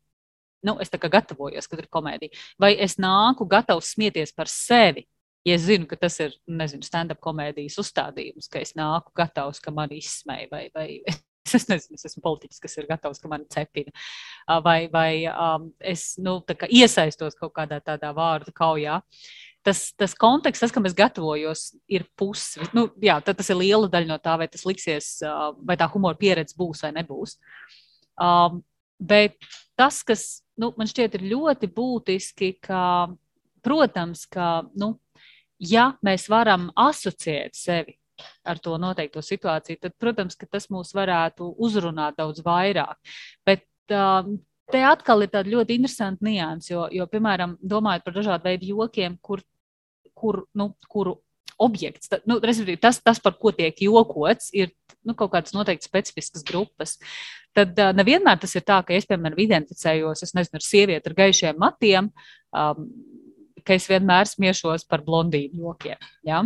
[0.64, 5.04] nu, es tā kā gatavojos, kad ir komēdija, vai es nāku gatavs smieties par sevi,
[5.44, 6.36] ja es zinu, ka tas ir,
[6.84, 10.88] stand-up komēdijas uzstādījums, ka es nāku gatavs, ka man izsmēja, vai, vai
[11.52, 13.92] es nezinu, es esmu politiķis, kas ir gatavs, ka man cepina,
[14.64, 19.00] vai, vai um, es nu, iesaistos kaut kādā tādā vārdu kaujā.
[19.64, 22.60] Tas, tas konteksts, tas, kam es gatavojos, ir pusi.
[22.76, 25.22] Nu, jā, tas ir liela daļa no tā, vai tas liksies,
[25.64, 27.38] vai tā humora pieredze būs vai nebūs.
[28.20, 28.60] Um,
[29.00, 29.38] bet
[29.76, 32.82] tas, kas nu, man šķiet ir ļoti būtiski, ka,
[33.64, 34.98] protams, ka, nu,
[35.56, 37.96] ja mēs varam asociēt sevi
[38.44, 42.98] ar to noteikto situāciju, tad, protams, tas mūs varētu uzrunāt daudz vairāk.
[43.46, 44.36] Bet um,
[44.72, 49.18] te atkal ir tāda ļoti interesanta nianses, jo, jo, piemēram, domājot par dažādu veidu jokiem,
[49.22, 49.44] kur,
[50.14, 51.18] kur, nu, kuru
[51.62, 52.40] objekts, tā, nu,
[52.82, 54.72] tas, tas, par ko tiek jokots, ir
[55.06, 56.96] nu, kaut kādas noteikti specifiskas grupas.
[57.54, 61.60] Tad uh, nevienmēr tas ir tā, ka es, piemēram, identificējos nezinu, ar sievieti ar gaišiem
[61.60, 62.10] matiem.
[62.54, 62.88] Um,
[63.66, 65.98] ka es vienmēr smiešos par blondīnu jokiem.
[66.26, 66.42] Ja?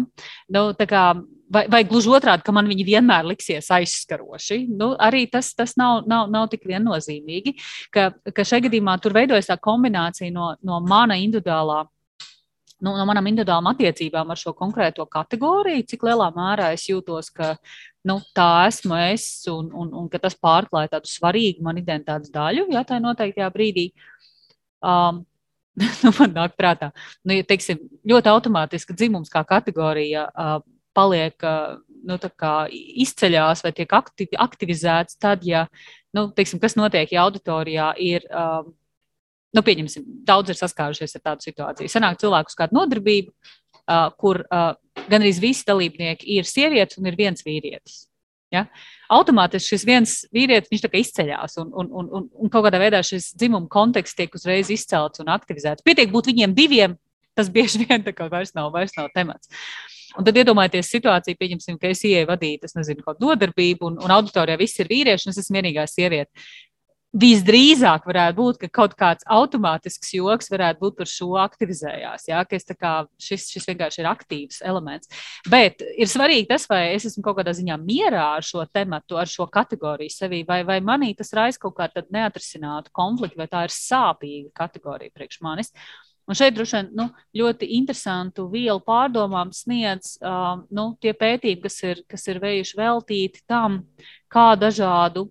[0.54, 1.04] Nu, kā,
[1.52, 4.64] vai, vai gluži otrādi, ka man viņi vienmēr liksies aizskaroši.
[4.70, 7.57] Nu, arī tas, tas nav, nav, nav tik viennozīmīgi,
[7.94, 11.85] ka, ka šajā gadījumā tur veidojas tā kombinācija no, no mana individuālā
[12.78, 17.54] nu, no manām individuālām attiecībām ar šo konkrēto kategoriju, cik lielā mērā es jūtos, ka
[18.09, 22.68] nu, tā esmu es un, un, un ka tas pārklāja tādu svarīgu man identitātes daļu,
[22.74, 23.88] ja tā ir noteiktajā brīdī.
[24.78, 25.24] Um,
[26.05, 26.91] nu, man nāk prātā,
[27.25, 30.59] nu, ja teiksim, ļoti automātiski dzimums kā kategorija uh,
[30.97, 32.19] paliek uh, nu,
[33.05, 35.67] izceļās vai tiek aktiv, aktivizēts, tad, ja
[36.17, 38.29] nu, teiksim, kas notiek, ja auditorijā ir.
[38.33, 38.69] Uh,
[39.57, 41.88] Nu, pieņemsim, daudz ir saskārušies ar tādu situāciju.
[41.88, 44.75] Sanāk cilvēku uz kādu nodarbību, uh, kur uh,
[45.09, 48.03] gan arī visi dalībnieki ir sievietes un ir viens vīrietis.
[48.55, 48.65] Ja?
[49.13, 53.69] Automātiski šis viens vīrietis izceļas, un, un, un, un, un kaut kādā veidā šis dzimuma
[53.73, 55.85] konteksts tiek uzreiz izcelts un aktivizēts.
[55.85, 56.97] Pietiek būt viņiem diviem,
[57.37, 59.53] tas bieži vien vairs nav, vairs nav temats.
[60.19, 64.15] Un tad iedomājieties situāciju, pieņemsim, ka es ieeju vadīt, es nezinu, kādu nodarbību, un, un
[64.15, 66.33] auditorijā viss ir vīrieši, un es esmu vienīgā sieviete
[67.16, 72.27] visdrīzāk varētu būt, ka kaut kāds automātisks joks varētu būt par šo aktivizējās.
[72.29, 72.92] Jā, ka kā,
[73.23, 75.09] šis, šis vienkārši ir aktīvs elements.
[75.49, 79.31] Bet ir svarīgi tas, vai es esmu kaut kādā ziņā mierā ar šo tematu, ar
[79.31, 83.73] šo kategoriju sevī, vai, vai manī tas raisa kaut kādu neatrisinātu konfliktu, vai tā ir
[83.73, 85.73] sāpīga kategorija priekš manis.
[86.29, 87.07] Un šeit droši vien nu,
[87.40, 93.47] ļoti interesantu vielu pārdomām sniedz uh, nu, tie pētījumi, kas ir, kas ir vējuši veltīti
[93.49, 93.81] tam,
[94.29, 95.31] kā dažādu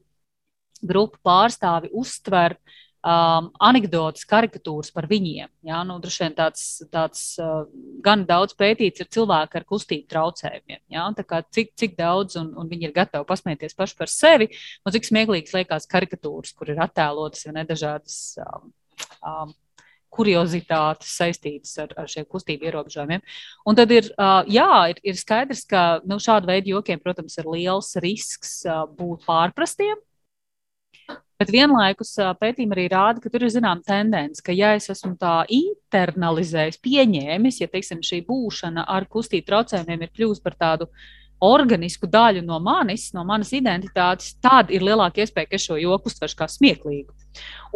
[0.84, 2.58] grupu pārstāvi uztver
[3.08, 5.50] um, anekdotas, karikatūras par viņiem.
[5.68, 6.64] Jā, nu, droši vien tāds,
[6.94, 7.68] tāds uh,
[8.06, 10.82] gan daudz pētīts ir cilvēki ar kustību traucējumiem.
[10.94, 11.06] Jā,
[11.58, 14.50] cik, cik daudz un, un viņi ir gatavi pasmieties paši par sevi,
[14.86, 18.20] un cik smieklīgas liekas karikatūras, kur ir attēlotas ne dažādas.
[18.44, 18.76] Um,
[19.22, 19.56] um,
[20.18, 23.22] kuriozitātes saistītas ar, ar šiem kustību ierobežojumiem.
[23.68, 27.50] Un tad ir, uh, jā, ir, ir skaidrs, ka nu, šāda veida jokiem, protams, ir
[27.52, 30.00] liels risks uh, būt pārprastiem.
[31.38, 35.44] Bet vienlaikus pētījumi arī rāda, ka tur ir zināma tendence, ka, ja es esmu tā
[35.54, 40.90] internalizējis, pieņēmis, ja teiksim, šī būšana ar kustību traucējumiem ir kļuvusi par tādu
[41.46, 46.10] organisku daļu no manis, no manas identitātes, tad ir lielāka iespēja, ka es šo joku
[46.10, 47.14] uztveršu kā smieklīgu.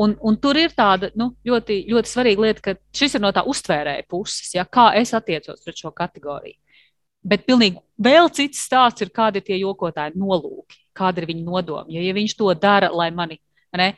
[0.01, 3.45] Un, un tur ir tāda nu, ļoti, ļoti svarīga lieta, ka šis ir no tā
[3.45, 6.57] uztvērēja puses, ja, kā es attiecos pret šo kategoriju.
[7.21, 11.85] Bet pilnīgi vēl cits stāsts ir, kādi ir tie jokotāji nolūki, kāda ir viņa nodoma.
[11.93, 13.37] Jo, ja viņš to dara, lai mani
[13.77, 13.91] ne,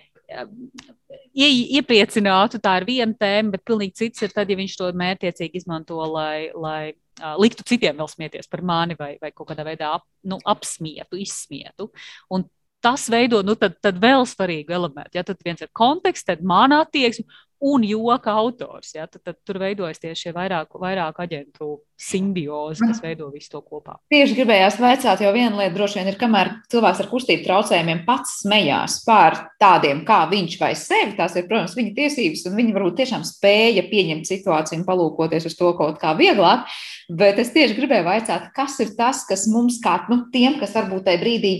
[1.34, 1.48] ie,
[1.80, 6.02] iepriecinātu, tā ir viena tēma, bet pilnīgi cits ir tad, ja viņš to mērķiecīgi izmanto,
[6.12, 10.06] lai, lai uh, liktu citiem vēl smieties par mani vai, vai kaut kādā veidā ap,
[10.28, 11.90] nu, apsmietu, izsmietu.
[12.34, 12.48] Un
[12.84, 15.16] tas veido nu, tad, tad vēl svarīgu elementu.
[15.18, 17.26] Ja tad viens ir konteksts, tad mana attieksme,
[17.64, 18.92] un joka autors.
[18.96, 23.62] Ja, tad, tad tur veidojas tieši šie vairāk, vairāk aģentu simbiozi, kas veido visu to
[23.64, 23.96] kopā.
[24.12, 28.42] Tieši gribējās vaicāt, jo viena lieta droši vien ir, kamēr cilvēks ar kustību traucējumiem pats
[28.42, 33.00] smējās par tādiem, kā viņš vai sevi, tās ir, protams, viņa tiesības, un viņi varbūt
[33.00, 36.68] tiešām spēja pieņemt situāciju un palūkoties uz to kaut kā vieglāk.
[37.08, 41.08] Bet es tieši gribēju vaicāt, kas ir tas, kas mums, kā nu, tiem, kas varbūt
[41.08, 41.56] tajā brīdī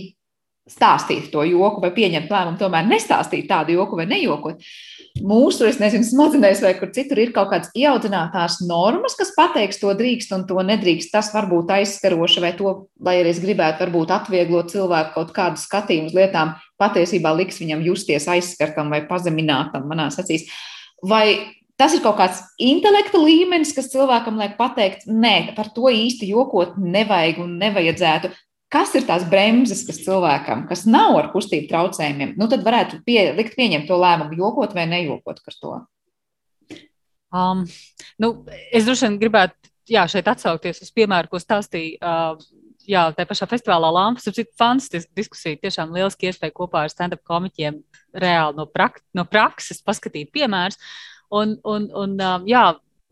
[0.70, 4.62] stāstīt to joku vai pieņemt lēmumu, tomēr nestāstīt tādu joku vai nejokot.
[5.14, 9.92] Mūsu, es nezinu, smadzenēs vai kur citur ir kaut kādas ieaudzinātās normas, kas pateiks, to
[9.94, 11.12] drīkst un to nedrīkst.
[11.12, 15.62] Tas var būt aizskaroši, vai to, lai arī es gribētu, varbūt atvieglot cilvēku kaut kādu
[15.62, 20.48] skatījumu uz lietām, patiesībā liks viņam justies aizskartam vai pazeminātam manās acīs.
[21.06, 26.32] Vai tas ir kaut kāds intelekta līmenis, kas cilvēkam liek pateikt, nē, par to īsti
[26.34, 28.34] jokot nevajag un nevajadzētu.
[28.74, 33.20] Kas ir tās bremzes, kas cilvēkam, kas nav ar kustību traucējumiem, nu tad varētu pie,
[33.36, 35.76] likt pieņemt to lēmumu, jokot vai nejokot par to?
[37.34, 37.62] Um,
[38.22, 38.32] nu,
[38.74, 41.98] es droši vien gribētu jā, šeit atsaukties uz piemēru, ko stāstīja.
[42.02, 45.60] Uh, jā, tā pašā festivālā Lampas ir fantastiska diskusija.
[45.62, 47.80] Tiešām lieliski iespēja kopā ar stand-up komiķiem
[48.22, 50.78] reāli no, prak no prakses paskatīt piemērus.
[51.34, 52.66] Un, un, un um, jā,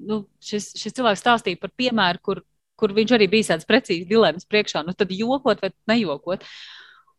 [0.07, 2.43] nu, šis, šis cilvēks stāstīja par piemēru, kur
[2.83, 6.43] kur viņš arī bija tāds precīzi dilemmas priekšā, nu tad jokot vai nejokot.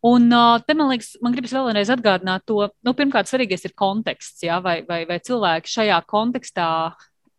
[0.04, 0.28] Un
[0.68, 4.82] te man liekas, man gribas vēlreiz atgādināt to, nu, pirmkārt, svarīgais ir konteksts, jā, vai,
[4.84, 6.68] vai, vai cilvēki šajā kontekstā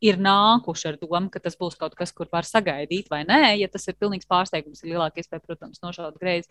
[0.05, 3.55] ir nākuši ar domu, ka tas būs kaut kas, kur var sagaidīt, vai nē.
[3.61, 6.49] Ja tas ir pilnīgs pārsteigums, ir lielāka iespēja, protams, nošaut greizi.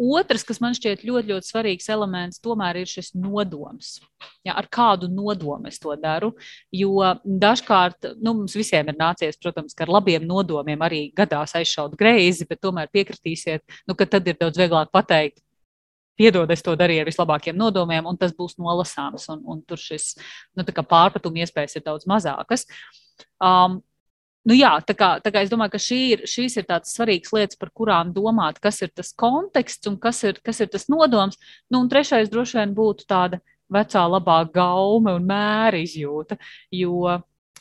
[0.00, 3.98] Otrs, kas man šķiet ļoti, ļoti svarīgs elements, tomēr ir šis nodoms.
[4.46, 6.32] Ja, ar kādu nodomu es to daru?
[6.74, 12.48] Jo dažkārt nu, mums visiem ir nācies, protams, ar labiem nodomiem arī gadās aizšaut greizi,
[12.48, 15.42] bet tomēr piekritīsiet, nu, ka tad ir daudz vieglāk pateikt.
[16.16, 19.24] Piedod, es to darīju ar vislabākajiem nodomiem, un tas būs nolasāms.
[19.32, 20.12] Un, un tur šis
[20.56, 22.66] nu, pārpratuma iespējas ir daudz mazākas.
[23.40, 23.80] Um,
[24.48, 27.30] Nu jā, tā kā, tā kā es domāju, ka šī ir, šīs ir tādas svarīgas
[27.36, 31.38] lietas, par kurām domāt, kas ir tas konteksts un kas ir, kas ir tas nodoms.
[31.70, 33.38] Nu, un trešais droši vien būtu tāda
[33.72, 36.40] vecā labā gaume un mēra izjūta,
[36.74, 37.20] jo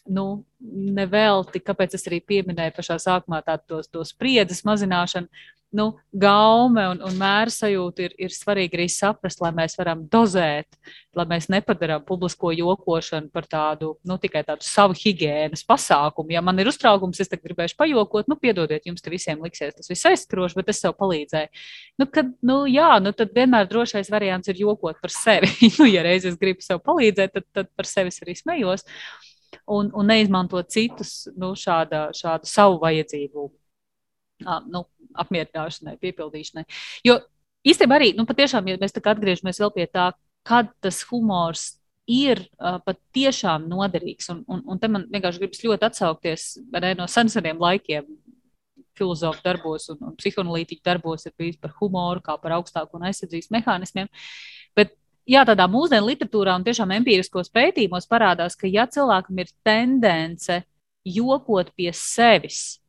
[0.09, 5.29] nu, nevelti, kāpēc es arī pieminēju pašā sākumā tādu tos spriedzes mazināšanu
[5.71, 10.67] nu, gaume un, un mēra sajūta ir, ir svarīgi arī saprast, lai mēs varam dozēt,
[11.15, 16.35] lai mēs nepadarām publisko jokošanu par tādu, nu, tikai tādu savu higiēnas pasākumu.
[16.35, 20.11] Ja man ir uztraukums, es tagad gribēšu pajokot, nu, piedodiet, jums visiem liksies tas viss
[20.11, 21.63] aizskroši, bet es sev palīdzēju.
[22.03, 25.53] Nu, kad, nu, jā, nu, tad vienmēr drošais variants ir jokot par sevi.
[25.79, 28.83] nu, ja reiz es gribu sev palīdzēt, tad, tad par sevi arī smējos.
[29.71, 33.49] Un, un neizmantot citus nu, šāda, šādu savu vajadzību
[34.71, 34.85] nu,
[35.21, 36.65] apmierināšanai, piepildīšanai.
[37.05, 37.19] Jo
[37.67, 40.11] īstenībā arī, nu, patiešām, ja mēs atgriežamies vēl pie tā,
[40.47, 41.67] kad tas humors
[42.09, 47.07] ir uh, patiešām noderīgs, un, un, un te man vienkārši gribas ļoti atsaukties ne, no
[47.11, 48.07] seniem laikiem.
[48.97, 53.47] Filozofu darbos un, un psihoanalītiķu darbos ir bijis par humoru, kā par augstāku un aizsardzības
[53.55, 54.09] mehānismiem.
[54.11, 54.19] Bet
[55.29, 60.61] jā, tādā mūsdienu literatūrā un tiešām empiriskos pētījumos parādās, ka ja cilvēkam ir tendence
[61.07, 62.81] jokot pie sevis,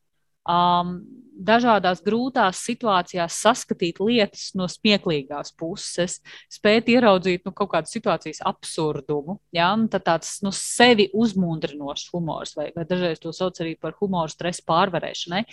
[0.49, 0.97] um,
[1.43, 6.19] dažādās grūtās situācijās saskatīt lietas no smieklīgās puses,
[6.53, 9.39] spēt ieraudzīt nu, kaut kādu situācijas absurdumu.
[9.55, 9.73] Ja?
[9.91, 14.65] Tad tāds nu, sevi uzmundrinošs humors, vai, vai dažreiz to sauc arī par humoru stresa
[14.69, 15.45] pārvarēšanai.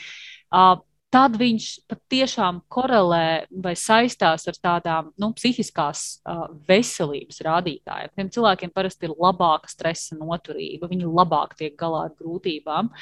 [0.49, 0.77] Uh,
[1.13, 8.13] tad viņš patiešām korelē vai saistās ar tādām nu, psihiskās uh, veselības rādītājiem.
[8.15, 12.93] Tiem cilvēkiem parasti ir labāka stresa noturība, viņi labāk tiek galā ar grūtībām.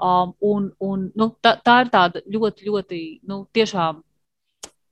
[0.00, 4.00] Um, un, un, nu, tā, tā ir tāda ļoti, ļoti nu, tiešām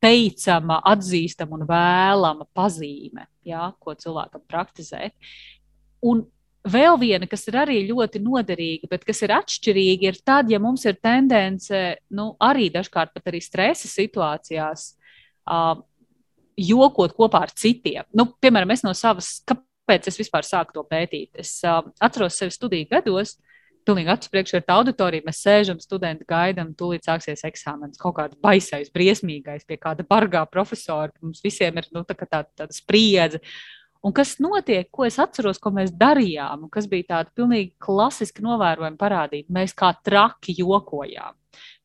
[0.04, 5.16] teicama, atzīstama un vēlama pazīme, jā, ko cilvēkam praktizēt.
[6.06, 6.22] Un
[6.66, 10.84] vēl viena, kas ir arī ļoti noderīga, bet kas ir atšķirīga, ir tad, ja mums
[10.88, 14.92] ir tendence, nu, arī dažkārt pat arī stresa situācijās,
[15.48, 15.84] um,
[16.58, 18.06] jokot kopā ar citiem.
[18.16, 21.30] Nu, piemēram, es no savas, kāpēc es vispār sāku to pētīt?
[21.38, 23.36] Es um, atceros sevi studiju gados,
[23.88, 25.24] pilnīgi acu priekšā ir tā auditorija.
[25.26, 28.00] Mēs sēžam, studenti gaidām, tūlīt sāksies eksāmenis.
[28.00, 31.12] Kaut kāds baisais, briesmīgais, pie kāda bargā profesora.
[31.22, 33.40] Mums visiem ir nu, tā, tā, tāda spriedze.
[34.06, 38.44] Un kas notiek, ko es atceros, ko mēs darījām, un kas bija tāda pilnīgi klasiska
[38.46, 39.50] novērojuma parādība.
[39.58, 41.34] Mēs kā traki jokojām.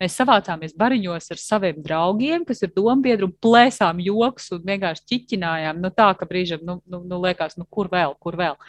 [0.02, 5.82] Mēs savācāmies bariņos ar saviem draugiem, kas ir dombiedri, un plēsām joks un vienkārši ķiķinājām.
[5.82, 8.60] Nu, tā, ka brīžam, nu, nu, nu liekas, nu, kur vēl, kur vēl.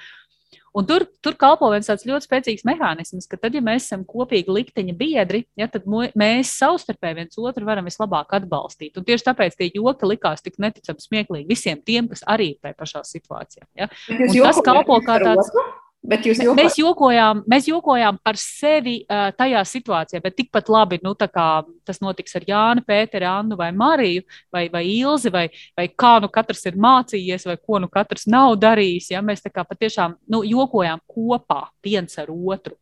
[0.75, 4.51] Un tur, tur kalpo viens tāds ļoti spēcīgs mehānisms, ka tad, ja mēs esam kopīgi
[4.51, 8.99] likteņa biedri, ja, tad mēs savstarpēji viens otru varam vislabāk atbalstīt.
[8.99, 12.79] Un tieši tāpēc tie joki likās tik neticami smieklīgi visiem tiem, kas arī ir tajā
[12.83, 13.68] pašā situācijā.
[13.79, 13.91] Ja.
[14.11, 15.55] Tas kalpo kā tāds.
[15.55, 15.84] Otru?
[16.05, 16.59] Bet jūs jokojat?
[16.61, 22.37] Mēs jokojām, mēs jokojām par sevi uh, tajā situācijā, bet tikpat labi nu, tas notiks
[22.37, 25.47] ar Jānu, Pēteru, Annu vai Mariju vai, vai Ilzi, vai,
[25.79, 29.15] vai kā nu katrs ir mācījies, vai ko nu katrs nav darījis.
[29.15, 29.25] Ja?
[29.25, 32.77] Mēs patiešām nu, jokojām kopā viens ar otru.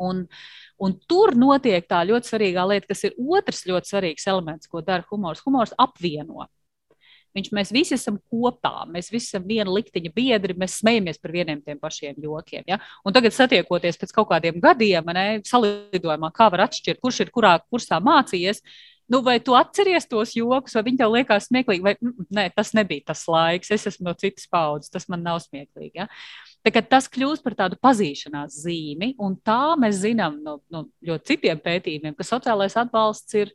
[0.00, 0.22] Un,
[0.80, 5.02] un tur notiek tā ļoti svarīgā lieta, kas ir otrs ļoti svarīgs elements, ko dara
[5.10, 5.42] humors.
[5.44, 6.46] Humors apvieno.
[7.36, 11.60] Viņš, mēs visi esam kopā, mēs visi esam viena likteņa biedri, mēs smejamies par vieniem
[11.62, 12.64] tiem pašiem jokiem.
[12.66, 12.80] Ja?
[13.06, 17.54] Un tagad, satiekoties pēc kaut kādiem gadiem, ne, salidojumā, kā var atšķirt, kurš ir kurā
[17.70, 18.64] kursā mācījies,
[19.10, 22.70] nu, vai tu atceries tos joks, vai viņi tev liekas smieklīgi, vai mm, nē, tas
[22.78, 26.02] nebija tas laiks, es esmu no citas paudzes, tas man nav smieklīgi.
[26.02, 26.06] Ja?
[26.90, 32.14] Tas kļūst par tādu pazīšanās zīmi, un tā mēs zinām no, no ļoti citiem pētījumiem,
[32.14, 33.54] ka sociālais atbalsts ir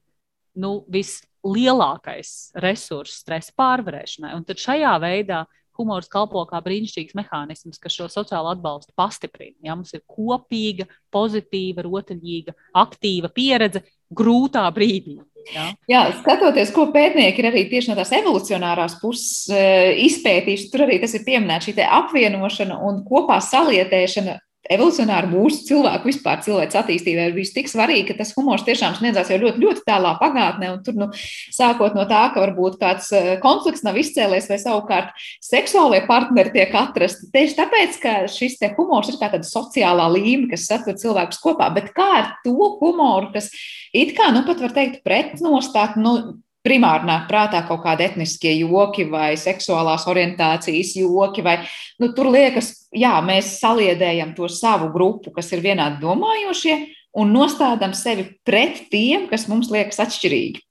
[0.59, 4.33] nu, vislielākais resurss stresa pārvarēšanai.
[4.37, 5.43] Un tad šajā veidā
[5.75, 9.57] humors kalpo kā brīnišķīgs mehānisms, kas šo sociālo atbalstu pastiprina.
[9.65, 13.83] Ja mums ir kopīga, pozitīva, rotaļīga, aktīva pieredze
[14.15, 15.19] grūtā brīdī.
[15.53, 15.67] Ja?
[15.89, 19.59] Jā, skatoties, ko pētnieki ir arī tieši no tās evolucionārās puses e,
[20.07, 24.39] izpētījuši, tur arī tas ir pieminēts šī apvienošana un kopā salietēšana
[24.71, 29.29] evolucionāri mūsu cilvēku vispār cilvēks attīstībai ir bijis tik svarīgi, ka tas humors tiešām sniedzās
[29.31, 30.71] jau ļoti, ļoti tālā pagātnē.
[30.85, 31.09] Tur, nu,
[31.53, 36.75] sākot no tā, ka varbūt kāds eh, konflikts nav izcēlies, vai savukārt seksuālie partneri tiek
[36.79, 37.29] atrasti.
[37.35, 41.91] Tieši tāpēc, ka šis humors ir kā tāda sociālā līme, kas satur cilvēkus kopā, bet
[41.95, 43.51] kā ar to humoru, kas
[43.95, 49.05] it kā, nu, pat var teikt, pretnostāt, nu, primāri nāk prātā kaut kādi etniskie joki
[49.11, 51.45] vai seksuālās orientācijas joki.
[51.45, 51.59] Vai,
[52.01, 56.79] nu, tur liekas, jā, mēs saliedējam to savu grupu, kas ir vienādi domājošie,
[57.15, 60.63] un nostādām sevi pret tiem, kas mums liekas atšķirīgi.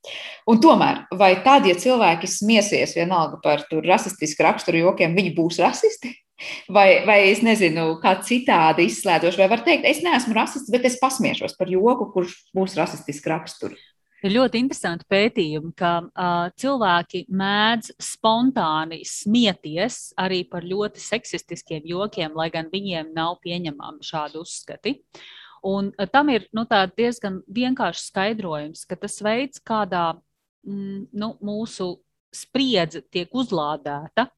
[0.51, 6.13] Un tomēr, vai tad, ja cilvēki smiesies vienalga par rasistisku raksturu jokiem, viņi būs rasisti?
[6.69, 10.99] Vai, vai es nezinu, kā citādi izslēdzoši, vai var teikt, es neesmu rasists, bet es
[11.01, 13.94] pasmiešos par joku, kurš būs rasistisks raksturs.
[14.25, 22.33] Ir ļoti interesanti pētījumi, ka uh, cilvēki mēdz spontāni smieties arī par ļoti seksistiskiem jokiem,
[22.33, 24.95] lai gan viņiem nav pieņemami šādi uzskati.
[25.69, 26.65] Un uh, tam ir nu,
[26.97, 31.93] diezgan vienkāršs skaidrojums, ka tas veids, kādā mm, nu, mūsu
[32.35, 34.31] spriedze tiek uzlādēta,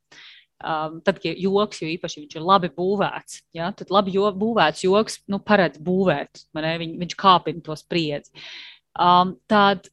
[0.57, 4.87] Um, tad, ja joks, jo īpaši viņš ir labi būvēts, ja, tad labi jo, būvēts
[4.87, 8.33] joks nu, paredz būvēt, Viņ, viņš kāpina to spriedzi
[8.99, 9.89] um, tad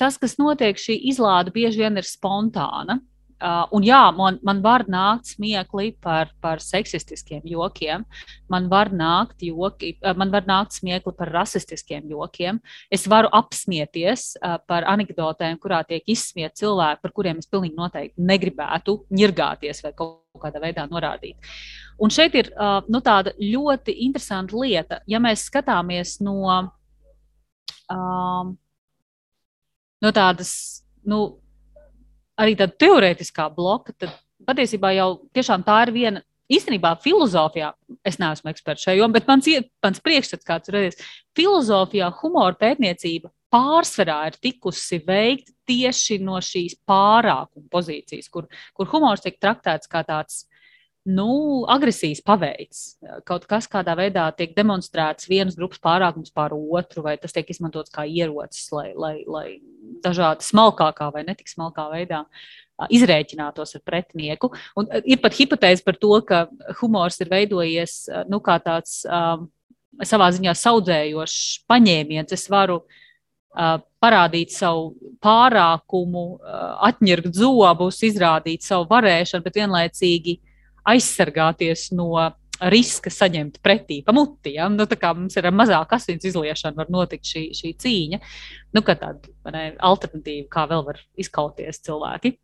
[0.00, 3.00] tas, kas notiek, šī izlāde bieži vien ir spontāna.
[3.40, 8.02] Uh, un jā, man, man var nākt smiekli par, par seksistiskiem jokiem,
[8.52, 12.58] man var nākt, joki, uh, man var nākt smiekli par rasistiskiem jokiem.
[12.92, 18.28] Es varu apsmieties uh, par anekdotēm, kurā tiek izsmieti cilvēki, par kuriem es pilnīgi noteikti
[18.28, 21.40] negribētu ņirgāties vai kaut kādā veidā norādīt.
[21.96, 26.44] Un šeit ir uh, nu, tāda ļoti interesanta lieta, ja mēs skatāmies no
[27.92, 28.54] um,
[30.04, 30.52] no tādas,
[31.08, 31.20] nu,
[32.40, 34.14] arī tāda teorētiskā bloka, tad
[34.48, 36.26] patiesībā jau tiešām tā ir viena.
[36.50, 37.68] Īstenībā filozofijā,
[38.02, 39.46] es neesmu eksperts šajā jomā, bet mans,
[39.84, 46.76] mans priekšstats, kāds ir redzējis, filozofijā humora pētniecība pārsvarā ir tikusi veikta tieši no šīs
[46.88, 50.44] pārākuma pozīcijas, kur, kur humors tiek traktēts kā tāds
[51.04, 52.98] nu, agresijas paveids.
[53.28, 57.92] Kaut kas kādā veidā tiek demonstrēts vienas grupas pārākums pār otru, vai tas tiek izmantots
[57.94, 59.46] kā ierocis, lai, lai, lai
[60.04, 62.24] dažādi smalkākā vai netik smalkā veidā
[62.92, 64.52] izrēķinātos ar pretinieku.
[64.78, 66.46] Un ir pat hipotēze par to, ka
[66.80, 69.48] humors ir veidojies nu, kā tāds um,
[70.04, 72.36] savā ziņā audzējošs paņēmiens.
[72.36, 74.94] Es varu uh, parādīt savu
[75.24, 80.38] pārākumu, uh, atņirgt zobus, izrādīt savu varēšanu, bet vienlaicīgi
[80.88, 82.12] aizsargāties no
[82.60, 84.54] riska saņemt pretī pa muti.
[84.58, 84.68] Ja?
[84.68, 88.20] Nu, mums ir mazāk asins izliešana, var notikt šī, šī cīņa.
[88.76, 89.16] Nu, tāda
[89.54, 92.36] ne, alternatīva, kā vēl var izkauties cilvēki.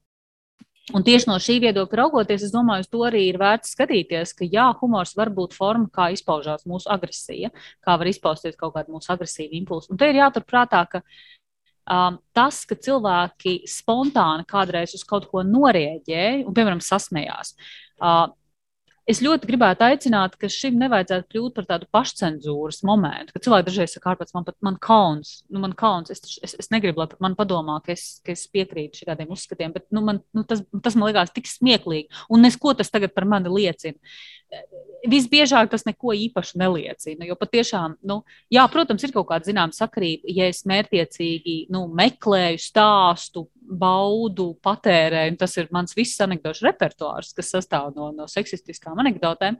[0.94, 4.46] Un tieši no šī viedokļa raugoties, es domāju, uz to arī ir vērts skatīties, ka
[4.46, 7.50] jā, humors var būt forma, kā izpaužās mūsu agresija,
[7.82, 9.90] kā var izpausties kaut kāda mūsu agresīva impulsa.
[9.90, 11.02] Un te ir jāturprātā, ka
[11.90, 17.56] um, tas, ka cilvēki spontāni kādreiz uz kaut ko norēģēja un, piemēram, sasmējās,
[17.96, 18.28] Uh,
[19.06, 23.34] es ļoti gribētu aicināt, ka šim nevajadzētu kļūt par tādu pašcensūras momentu.
[23.34, 26.72] Kad cilvēki dažreiz saka, ārpēc man pat man kauns, nu, man kauns, es, es, es
[26.74, 30.46] negribu, lai man padomā, ka es, ka es piekrītu šādiem uzskatiem, bet nu, man, nu,
[30.48, 32.26] tas, tas man liekas tik smieklīgi.
[32.32, 33.96] Un nesko tas tagad par mani liecina
[35.06, 37.26] visbiežāk tas neko īpaši neliecina.
[37.28, 38.20] Jo patiešām, nu,
[38.52, 45.36] jā, protams, ir kaut kāda zināmā sakarība, ja es mērķiecīgi nu, meklēju stāstu, baudu, patērēju,
[45.40, 49.58] tas ir mans viss anekdošu repertuārs, kas sastāv no, no seksistiskām anekdotēm.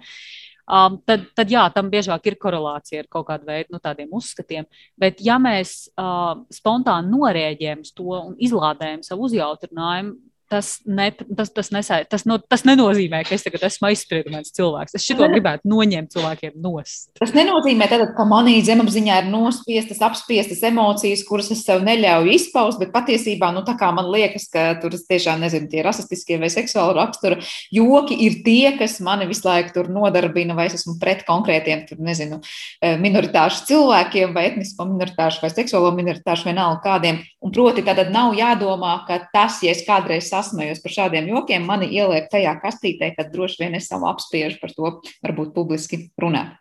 [0.66, 4.66] um, tad, tad jā, tam biežāk ir korelācija ar kaut kādu veidu nu, tādiem uzskatiem.
[4.98, 10.16] Bet, ja mēs uh, spontāni norēģējam uz to un izlādējam savu uzjautrinājumu,
[10.50, 14.96] tas, ne, tas, tas, nesai, tas, no, tas nenozīmē, ka es tagad esmu aizspriedumains cilvēks.
[14.96, 17.10] Es šo gribētu noņemt cilvēkiem nost.
[17.18, 22.80] Tas nenozīmē, tad, ka manī zemapziņā ir nospiestas, apspiestas emocijas, kuras es sev neļauju izpaust,
[22.82, 23.64] bet patiesībā, nu,
[23.96, 27.40] man liekas, ka tur tiešām, nezinu, tie rasistiskie vai seksuāli rakstura
[27.74, 32.00] joki ir tie, kas mani visu laiku tur nodarbina, vai es esmu pret konkrētiem, tur,
[32.02, 32.40] nezinu,
[32.82, 37.22] eh, minoritāšu cilvēkiem, vai etnisko minoritāšu, vai seksuālo minoritāšu, vienalga kādiem.
[37.42, 41.88] Un proti, tad nav jādomā, ka tas, ja es kādreiz sasmējos par šādiem jokiem, mani
[41.96, 44.92] ieliek tajā kastītē, tad droši vien es savu apspiežu par to
[45.24, 46.54] varbūt publiski runāt.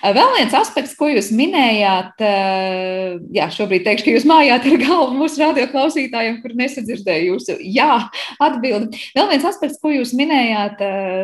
[0.00, 2.24] Vēl viens aspekts, ko jūs minējāt,
[3.36, 7.92] jā, šobrīd teikšu, ka jūs mājāt ar galvu mūsu radioklausītājiem, kur nesadzirdēju jūsu jā
[8.40, 9.00] atbildi.
[9.16, 10.80] Vēl viens aspekts, ko jūs minējāt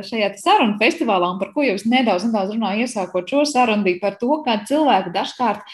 [0.07, 4.19] šajā sarunu festivālā un par ko jūs nedaudz, nedaudz runājāt iesākot šo sarunu, bija par
[4.21, 5.65] to, kā cilvēki dažkārt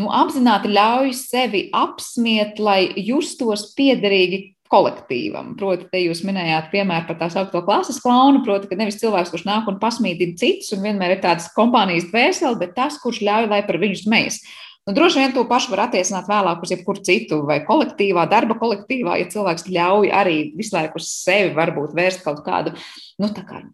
[0.00, 5.54] nu, apzināti ļauj sevi apsmiet, lai justos piederīgi kolektīvam.
[5.58, 9.46] Proti, te jūs minējāt piemēru par tā saucamo klases klaunu, proti, ka nevis cilvēks, kurš
[9.48, 13.62] nāk un pasmīdina citus, un vienmēr ir tāds kompānijas dvēseli, bet tas, kurš ļauj, lai
[13.66, 14.40] par viņu smejas.
[14.86, 19.16] Nu, droši vien to pašu var attiecināt vēlāk uz jebkuru citu, vai kolektīvā, darba kolektīvā,
[19.18, 22.70] ja cilvēks ļauj arī visu laiku uz sevi varbūt vērst kaut kādu,
[23.18, 23.64] nu, tā kā,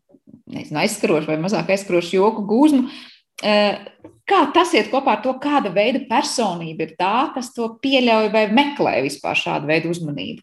[0.48, 2.86] nezinu, aizskarošu vai mazāk aizskarošu joku gūzmu.
[3.42, 3.82] Eh,
[4.28, 8.46] kā tas iet kopā ar to, kāda veida personība ir tā, kas to pieļauj vai
[8.54, 10.40] meklē vispār šādu veidu uzmanību?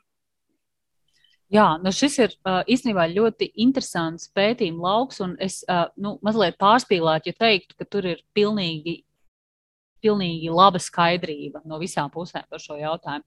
[1.50, 6.60] Jā, nu šis ir uh, īstenībā ļoti interesants pētījuma lauks, un es uh, nu, mazliet
[6.62, 9.00] pārspīlētu, ja teiktu, ka tur ir pilnīgi,
[10.04, 13.26] pilnīgi laba skaidrība no visām pusēm par šo jautājumu.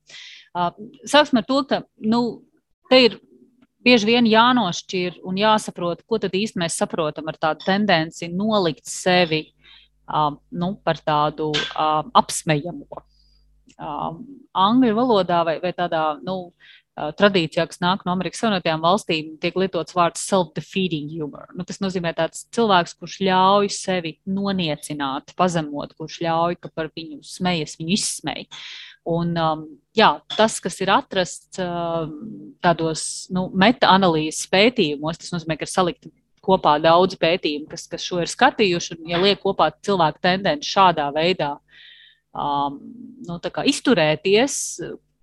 [0.54, 0.70] Uh,
[1.02, 2.22] sāksim ar to, ka nu,
[2.92, 3.18] te ir
[3.82, 9.48] bieži vien jānošķir un jāsaprot, ko tad īsti mēs saprotam ar tādu tendenci nolikt sevi
[9.48, 13.02] uh, nu, par tādu uh, apsmejamo.
[13.72, 14.14] Uh,
[14.54, 16.52] angļu valodā vai, vai tādā, nu,
[16.92, 21.46] tradīcijā, kas nāk no Amerikas Savienotajām valstīm, tiek lietots vārds self-defeating humor.
[21.56, 27.22] Nu, tas nozīmē tāds cilvēks, kurš ļauj sevi noniecināt, pazemot, kurš ļauj, ka par viņu
[27.24, 28.44] smejas, viņu izsmej.
[29.08, 29.62] Un, um,
[29.96, 32.04] jā, tas, kas ir atrasts uh,
[32.62, 36.12] tādos nu, meta-analīzes pētījumos, tas nozīmē, ka ir salikti
[36.44, 41.08] kopā daudz pētījumu, kas, kas šo ir skatījuši, un ja liek kopā cilvēku tendenci šādā
[41.14, 41.54] veidā
[42.34, 42.78] um,
[43.26, 43.38] nu,
[43.72, 44.58] izturēties,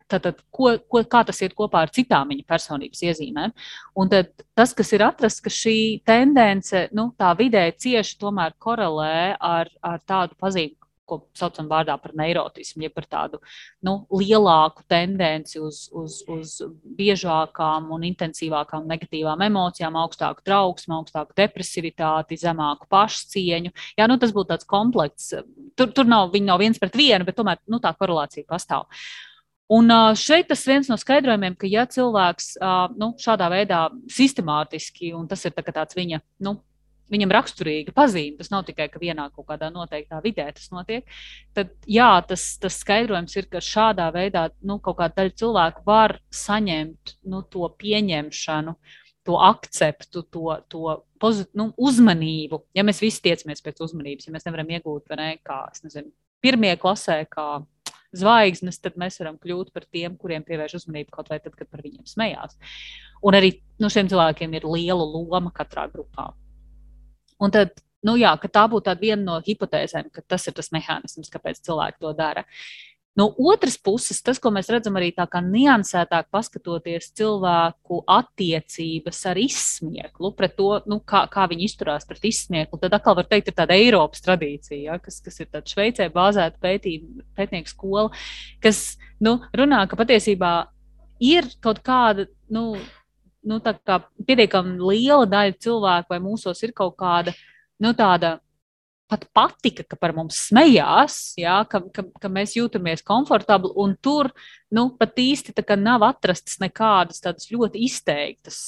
[0.10, 3.54] Tātad, ko, ko, kā tas iet kopā ar citām viņa personības iezīmēm.
[4.00, 9.36] Un tad, tas, kas ir atrasts, ka šī tendence, nu, tā vidē cieši tomēr korelē
[9.38, 10.80] ar, ar tādu pazīmi,
[11.10, 13.40] ko saucam vārdā par neirotismu, ja par tādu
[13.86, 16.56] nu, lielāku tendenci uz, uz, uz
[17.00, 23.74] biežākām un intensīvākām negatīvām emocijām, augstāku trauksmu, augstāku depresivitāti, zemāku pašcieņu.
[23.98, 25.40] Jā, nu, tas būtu tāds komplekss.
[25.80, 28.90] Tur, tur nav, nav viens pret vienu, bet tomēr nu, tā korelācija pastāv.
[29.70, 32.56] Un šeit tas viens no skaidrojumiem, ka ja cilvēks
[32.98, 36.56] nu, šādā veidā sistemātiski, un tas ir tā tāds viņa, nu,
[37.14, 41.06] viņam raksturīga pazīme, tas nav tikai ka vienā kaut kādā noteiktā vidē tas notiek,
[41.58, 46.18] tad jā, tas, tas skaidrojums ir, ka šādā veidā nu, kaut kāda daļa cilvēku var
[46.34, 48.76] saņemt nu, to pieņemšanu.
[49.28, 52.64] To akceptu, to, to pozit, nu, uzmanību.
[52.74, 56.10] Ja mēs visi tiecamies pēc uzmanības, ja mēs nevaram iegūt, ne, kā, nezinu,
[56.42, 57.60] pirmie klasē, kā
[58.16, 61.84] zvaigznes, tad mēs varam kļūt par tiem, kuriem pievērš uzmanību kaut vai tad, kad par
[61.86, 62.58] viņiem smējās.
[63.26, 66.32] Un arī nu, šiem cilvēkiem ir liela loma katrā grupā.
[67.40, 71.62] Un tad, nu jā, tā būtu viena no hipotēzēm, ka tas ir tas mehānisms, kāpēc
[71.66, 72.46] cilvēki to dara.
[73.18, 79.40] No otras puses, tas, ko mēs redzam arī tā kā niansētāk paskatoties cilvēku attiecības ar
[79.42, 83.58] izsmieklu, pret to, nu, kā, kā viņi izturās pret izsmieklu, tad atkal var teikt, ir
[83.58, 88.08] tāda Eiropas tradīcija, ja, kas, kas ir tāda Šveicē bāzēta pētnieku skola,
[88.64, 88.84] kas
[89.20, 90.54] nu, runā, ka patiesībā
[91.20, 92.76] ir kaut kāda, nu,
[93.44, 97.34] nu pietiekami liela daļa cilvēku vai mūsos ir kaut kāda,
[97.82, 98.38] nu, tāda
[99.10, 103.72] pat patika, ka par mums smējās, jā, ka, ka, ka mēs jūtamies komfortabli.
[103.82, 104.30] Un tur
[104.76, 108.60] nu, pat īsti nav atrastas nekādas tādas ļoti izteiktas,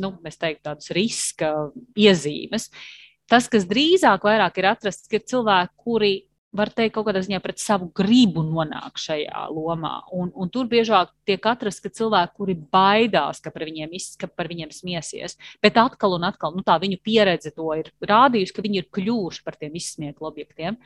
[0.00, 1.50] nu, mēs teiktu, tādas riska
[1.98, 2.70] iezīmes.
[3.30, 4.24] Tas, kas drīzāk
[4.60, 6.14] ir atrasts, ir cilvēki, kuri
[6.54, 9.94] var teikt, kaut kādā ziņā pret savu gribu nonāk šajā lomā.
[10.14, 14.50] Un, un tur biežāk tiek atrasts, ka cilvēki, kuri baidās, ka par viņiem, ka par
[14.52, 18.82] viņiem smiesies, bet atkal un atkal nu, tā viņu pieredze to ir rādījusi, ka viņi
[18.82, 20.78] ir kļuvuši par tiem izsmieklu objektiem.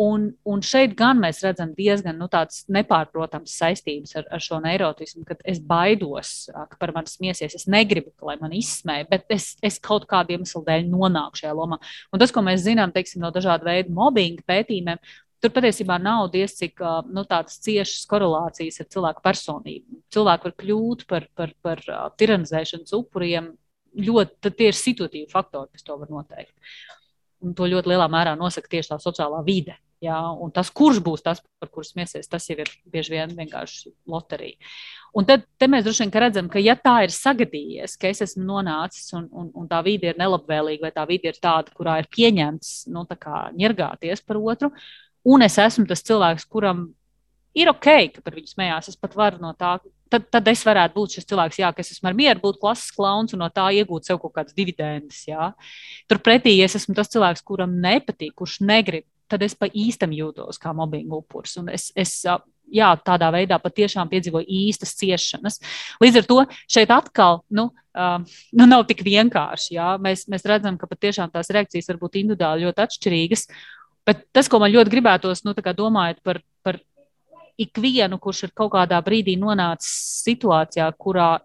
[0.00, 2.28] Un, un šeit gan mēs redzam diezgan nu,
[2.72, 7.58] nepārprotams saistības ar, ar šo neirotismu, kad es baidos, ka par mani smiesies.
[7.58, 11.76] Es negribu, lai man izsmēja, bet es, es kaut kādu iemeslu dēļ nonāku šajā lomā.
[12.08, 15.02] Un tas, ko mēs zinām teiksim, no dažādu veidu mobbinga pētījumiem,
[15.42, 16.78] Tur patiesībā nav diez cik
[17.10, 19.96] nu, tādas ciešas korelācijas ar cilvēku personību.
[20.14, 21.82] Cilvēki var kļūt par, par, par
[22.22, 23.48] tiranizēšanas upuriem.
[24.06, 26.54] Ļoti, tie ir situatīvi faktori, kas to var noteikt.
[27.42, 29.76] Un to ļoti lielā mērā nosaka tieši tā sociālā vide.
[30.02, 33.92] Jā, un tas, kurš būs tas, par kuriem smiesies, tas jau ir bieži vien vienkārši
[34.10, 34.58] loterija.
[35.14, 39.12] Un tad mēs droši vien redzam, ka, ja tā ir sagadījies, ka es esmu nonācis
[39.14, 42.72] un, un, un tā vide ir nelabvēlīga, vai tā vide ir tāda, kurā ir pieņemts
[42.90, 43.06] nu,
[43.62, 44.72] ņirgāties par otru,
[45.22, 46.88] un es esmu tas cilvēks, kuram
[47.58, 48.92] ir ok, ka par viņu smējās.
[48.92, 49.76] Es pat varu no tā,
[50.12, 53.34] tad, tad es varētu būt šis cilvēks, jā, kas esmu ar mieru būt klases klauns
[53.36, 55.24] un no tā iegūt sev kaut kādas dividendes.
[55.28, 55.52] Jā.
[56.10, 60.60] Turpretī, ja es esmu tas cilvēks, kuram nepatīk, kurš negrib, tad es pa īstam jūtos
[60.60, 61.56] kā mobbinga upuris.
[61.72, 62.16] Es, es
[62.72, 65.60] jā, tādā veidā patiešām piedzīvoju īstas ciešanas.
[66.02, 66.40] Līdz ar to
[66.70, 68.18] šeit atkal nu, uh,
[68.56, 69.76] nu nav tik vienkārši.
[69.78, 69.94] Jā.
[70.02, 73.46] Mēs, mēs redzam, ka patiešām tās reakcijas var būt individuāli ļoti atšķirīgas.
[74.08, 76.80] Bet tas, ko man ļoti gribētos, nu, domājot par, par
[77.60, 81.36] ikvienu, kurš ir kaut kādā brīdī nonācis situācijā, kurā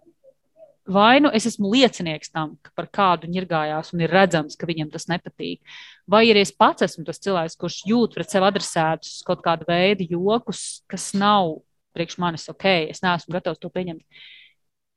[0.88, 4.90] vai nu es esmu liecinieks tam, ka par kādu ņirgājās un ir redzams, ka viņam
[4.94, 5.60] tas nepatīk,
[6.08, 10.08] vai arī es pats esmu tas cilvēks, kurš jūt pret sevi adresētus kaut kādu veidu
[10.08, 11.58] jokus, kas nav
[11.96, 14.24] priekš manis ok, es neesmu gatavs to pieņemt.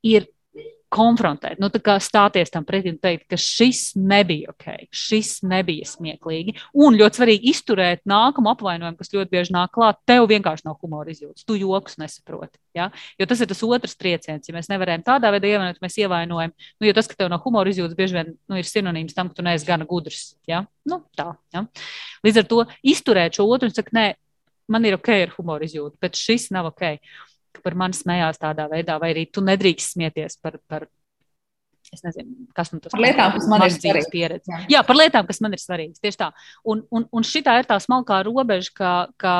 [0.08, 0.30] Ir
[0.92, 1.70] konfrontēt, nu,
[2.04, 6.58] stāties tam pretī un teikt, ka šis nebija ok, šis nebija smieklīgi.
[6.84, 10.02] Un ļoti svarīgi izturēt nākamu apvainojumu, kas ļoti bieži nāk klāt.
[10.10, 12.60] Tev vienkārši nav humora izjūtas, tu joks nesaproti.
[12.76, 12.90] Ja?
[13.20, 14.50] Jo tas ir tas otrs trieciens.
[14.50, 16.52] Ja mēs nevaram tādā veidā ievainot, mēs ievainojam.
[16.82, 19.40] Nu, jo tas, ka tev nav humora izjūtas, bieži vien nu, ir sinonīms tam, ka
[19.40, 20.34] tu neesi gana gudrs.
[20.50, 20.66] Ja?
[20.88, 21.64] Nu, tā, ja?
[22.28, 24.10] Līdz ar to izturēt šo otru un sakot, nē,
[24.72, 26.98] man ir ok ar humora izjūtu, bet šis nav ok
[27.56, 30.88] ka par mani smējās tādā veidā, vai arī tu nedrīkst smieties par, par
[31.92, 34.52] es nezinu, kas man tas par lietām, kas man ir svarīgas pieredze.
[34.52, 34.60] Jā.
[34.76, 36.00] Jā, par lietām, kas man ir svarīgas.
[36.04, 36.30] Tieši tā.
[36.72, 39.36] Un, un, un šitā ir tā smalkā robeža, ka, ka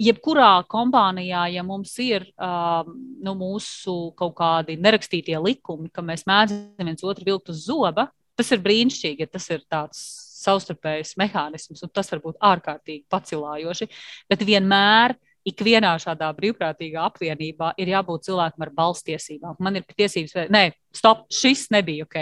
[0.00, 2.92] jebkurā kompānijā, ja mums ir um,
[3.24, 8.52] nu, mūsu kaut kādi nerakstītie likumi, ka mēs mēdzam viens otru vilkt uz zoba, tas
[8.52, 10.02] ir brīnišķīgi, ja tas ir tāds
[10.40, 13.90] savstarpējs mehānisms, un tas var būt ārkārtīgi pacilājoši.
[14.32, 19.58] Bet vienmēr uh, ikvienā šādā brīvprātīgā apvienībā ir jābūt cilvēkam ar balstiesībām.
[19.62, 20.64] Man ir tiesības, nē,
[20.96, 22.20] stop, šis nebija ok.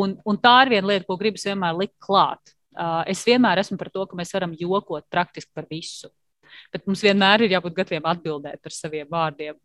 [0.00, 2.54] Un, un tā ir viena lieta, ko gribas vienmēr likt klāt.
[2.70, 6.12] Uh, es vienmēr esmu par to, ka mēs varam jokot praktiski par visu.
[6.70, 9.56] Bet mums vienmēr ir jābūt gataviem atbildēt par saviem vārdiem,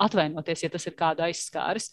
[0.00, 1.90] atvainoties, ja tas ir kāda aizskāris.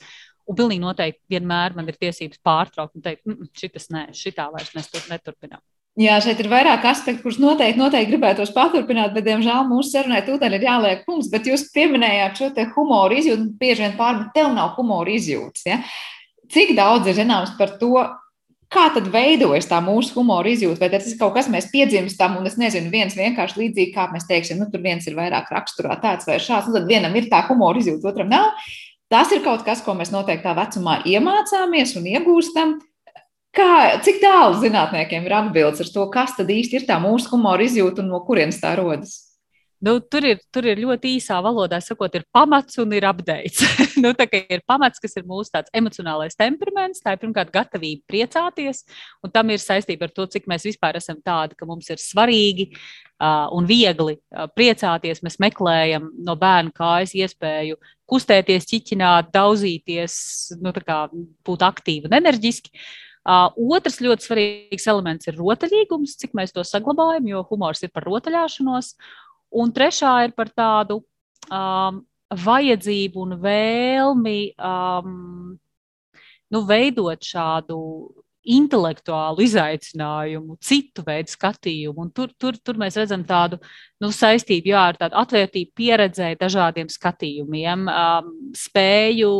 [0.49, 4.73] Un pilnīgi noteikti vienmēr man ir tiesības pārtraukt un teikt, mm, šitas nē, šitā vairs
[4.77, 5.61] mēs to neturpinām.
[5.99, 10.53] Jā, šeit ir vairāk aspektu, kurus noteikti, noteikti gribētos paturpināt, bet, diemžēl, mūsu sarunai tūdaļ
[10.55, 11.27] ir jāliek punkts.
[11.33, 15.65] Bet jūs pieminējāt šo te humoru izjūtu, bieži vien pārmet, tev nav humora izjūtas.
[15.67, 15.81] Ja?
[16.51, 18.05] Cik daudz ir zināms par to,
[18.71, 20.79] kā tad veidojas tā mūsu humora izjūta?
[20.79, 24.29] Vai tas ir kaut kas, mēs piedzimstam, un es nezinu, viens vienkārši līdzīgi, kā mēs
[24.29, 27.43] teiksim, nu, tur viens ir vairāk raksturā tāds vai šāds, un tad vienam ir tā
[27.49, 28.55] humora izjūta, otram nav.
[29.11, 32.77] Tas ir kaut kas, ko mēs noteiktā vecumā iemācāmies un iegūstam.
[33.51, 37.65] Kā, cik tālu zinātniekiem ir atbildes ar to, kas tad īsti ir tā mūsu humora
[37.65, 39.17] izjūta un no kurienes tā rodas?
[39.81, 43.63] Nu, tur, ir, tur ir ļoti īsā valodā sakot, ir pamats un ir updates.
[44.03, 48.85] nu, tā ir pamats, kas ir mūsu emocionālais temperaments, tā ir pirmkārt gatavība priecāties,
[49.25, 52.69] un tam ir saistība ar to, cik mēs vispār esam tādi, ka mums ir svarīgi
[52.71, 55.25] uh, un viegli uh, priecāties.
[55.25, 60.15] Mēs meklējam no bērna kājas iespēju kustēties, ķiķināt, daudzīties,
[60.61, 61.07] nu, kā,
[61.43, 62.77] būt aktīvi un enerģiski.
[62.77, 67.91] Uh, Uh, otrs ļoti svarīgs elements ir rotaļīgums, cik mēs to saglabājam, jo humors ir
[67.93, 68.95] par rotaļāšanos.
[69.61, 71.03] Un trešā ir par tādu
[71.51, 72.01] um,
[72.31, 75.13] vajadzību un vēlmi um,
[76.51, 77.77] nu, veidot šādu
[78.41, 82.07] intelektuālu izaicinājumu, citu veidu skatījumu.
[82.07, 83.59] Un tur, tur, tur mēs redzam tādu
[84.01, 89.33] nu, saistību jā, ar tādu atvērtību, pieredzēju, dažādiem skatījumiem, um, spēju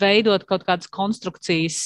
[0.00, 1.78] veidot kaut kādas konstrukcijas,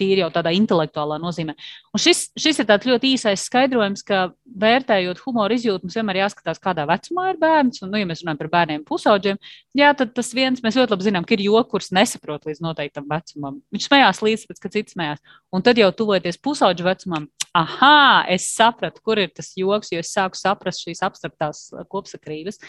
[0.00, 1.54] tīri jau tādā intelektuālā nozīmē.
[1.94, 4.30] Un šis, šis ir tāds ļoti īsais skaidrojums, ka
[4.62, 7.82] vērtējot humoru izjūtu, mums vienmēr jāskatās, kādā vecumā ir bērns.
[7.84, 9.40] Un, nu, ja mēs runājam par bērniem, pusauģiem,
[9.78, 13.10] jā, tad tas viens mēs ļoti labi zinām, ka ir joks, kurš nesaprot līdz noteiktam
[13.10, 13.60] vecumam.
[13.74, 15.36] Viņš smējās līdz, pēc, kad cits smējās.
[15.54, 20.14] Un tad jau tuvojoties pusauģu vecumam, ah, es sapratu, kur ir tas joks, jo es
[20.14, 22.62] sāku saprast šīs abstraktās kopsakrības.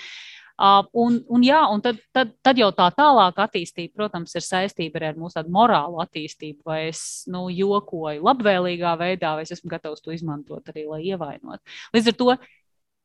[0.61, 5.07] Un, un, jā, un tad, tad, tad jau tā tālāka attīstība, protams, ir saistība arī
[5.09, 6.61] ar mūsu morālu attīstību.
[6.69, 7.01] Vai es
[7.31, 11.63] nu, jokoju labvēlīgā veidā, vai es esmu gatavs to izmantot arī, lai ievainotu.
[11.95, 12.35] Līdz ar to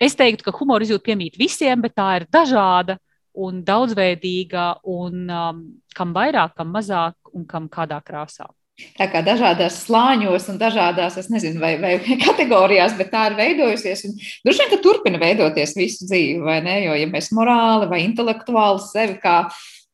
[0.09, 2.99] es teiktu, ka humora izjūta piemīt visiem, bet tā ir dažāda
[3.47, 5.65] un daudzveidīga, un um,
[5.97, 8.49] kam vairāk, kam mazāk un kam kādā krāsā.
[8.97, 11.95] Tā kā dažādās slāņos un dažādās, es nezinu, vai, vai
[12.27, 14.05] kategorijās, bet tā ir veidojusies.
[14.09, 16.83] Un droši vien, ka turpina veidoties visu dzīvi, vai ne?
[16.85, 19.39] Jo, ja mēs morāli vai intelektuāli sevi kā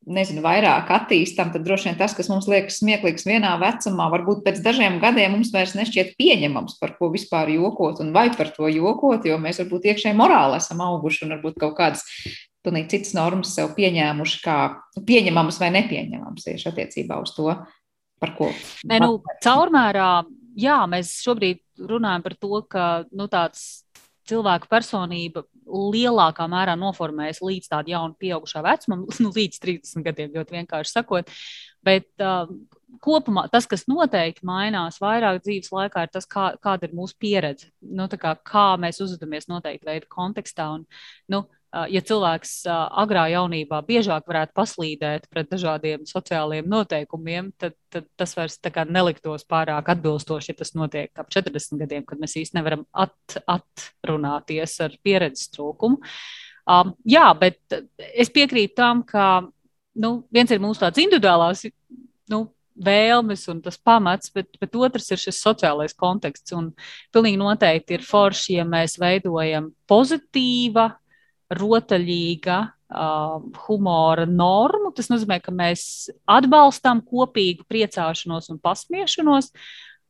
[0.02, 4.58] nezinu, vairāk attīstām, tad droši vien tas, kas mums liekas smieklīgs vienā vecumā, varbūt pēc
[4.64, 9.22] dažiem gadiem mums vairs nešķiet pieņemams, par ko vispār jokot un vai par to jokot,
[9.28, 12.02] jo mēs varbūt iekšēji morāli esam auguši un varbūt kaut kādas
[12.66, 14.58] pilnīgi citas normas sev pieņēmuši kā
[15.06, 17.54] pieņemamas vai nepieņemamas tieši attiecībā uz to,
[18.22, 18.50] par ko?
[18.88, 20.10] Nē, nu, caurmērā,
[20.58, 23.82] jā, mēs šobrīd runājam par to, ka nu, tāds
[24.30, 30.58] cilvēka personība lielākā mērā noformējas līdz tādam jaunam, pieaugušā vecumam, nu, līdz 30 gadiem, ļoti
[30.60, 31.32] vienkārši sakot.
[31.82, 32.50] Bet uh,
[33.02, 37.72] kopumā tas, kas noteikti mainās vairāk dzīves laikā, ir tas, kā, kāda ir mūsu pieredze.
[37.82, 40.68] Nu, kā, kā mēs uzvedamies noteikti veidu kontekstā.
[40.76, 40.86] Un,
[41.32, 48.36] nu, ja cilvēks agrā jaunībā biežāk varētu paslīdēt pret dažādiem sociālajiem noteikumiem, tad, tad tas
[48.36, 48.58] vairs
[48.88, 54.78] neliktos pārāk atbilstoši, ja tas notiek ap 40 gadiem, kad mēs īstenībā nevaram at, atrunāties
[54.84, 56.00] ar pieredzes trūkumu.
[56.68, 57.58] Um, jā, bet
[57.98, 59.42] es piekrītu tam, ka
[59.98, 61.64] nu, viens ir mūsu tāds individuālās
[62.30, 66.54] nu, vēlmes un tas pamats, bet, bet otrs ir šis sociālais konteksts.
[66.56, 66.70] Un
[67.12, 70.92] pilnīgi noteikti ir forši, ja mēs veidojam pozitīva
[71.58, 74.92] rotaļīga uh, humora normu.
[74.96, 79.52] Tas nozīmē, ka mēs atbalstām kopīgu priecāšanos un pasmiešanos.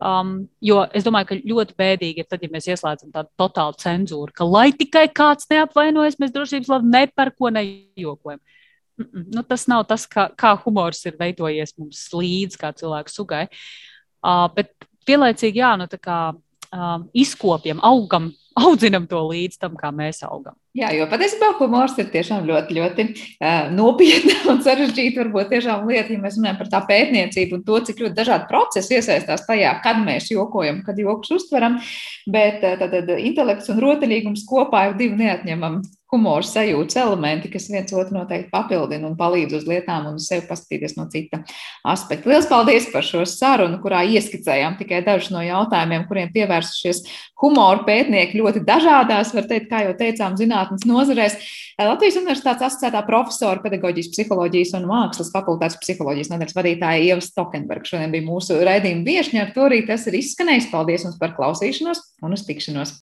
[0.03, 4.35] Um, jo es domāju, ka ļoti bēdīgi ir tad, ja mēs ieslēdzam tādu totālu cenzūru,
[4.35, 8.41] ka lai tikai kāds neapvainojas, mēs drošības labi ne par ko nejokojam.
[8.99, 13.15] Mm -mm, nu, tas nav tas, kā, kā humors ir veidojies mums līdzi, kā cilvēku
[13.15, 13.47] sugai.
[14.23, 14.75] Uh, bet
[15.07, 16.19] vienlaicīgi, jā, nu, tā kā
[16.73, 18.33] um, izkopjam, augam,
[18.65, 20.57] audzinam to līdz tam, kā mēs augam.
[20.73, 25.21] Jā, jo patiesībā humors ir tiešām ļoti, ļoti uh, nopietna un sarežģīta.
[25.21, 28.97] Varbūt tiešām lieta, ja mēs runājam par tā pētniecību un to, cik ļoti dažādi procesi
[28.97, 31.77] iesaistās tajā, kad mēs jokojam, kad joks uztveram.
[32.25, 37.71] Bet uh, tad, tad intelekts un rotaļīgums kopā ir divi neatņemami humora sajūtas elementi, kas
[37.73, 41.41] viens otru noteikti papildina un palīdz uz lietām un sevi paskatīties no cita
[41.89, 42.29] aspekta.
[42.29, 47.03] Lielas paldies par šo sarunu, kurā ieskicējām tikai dažus no jautājumiem, kuriem pievērsušies
[47.41, 51.37] humora pētnieki ļoti dažādās, var teikt, kā jau teicām, zināt zinātnes nozarēs.
[51.79, 57.85] Latvijas Universitātes asociētā profesora, pedagoģijas, psiholoģijas un mākslas fakultātes psiholoģijas nodaļas vadītāja Ieva Stokenberga.
[57.89, 60.71] Šodien bija mūsu raidījuma viešņa, ar to arī tas ir izskanējis.
[60.73, 62.91] Paldies jums par klausīšanos un uz tikšanos!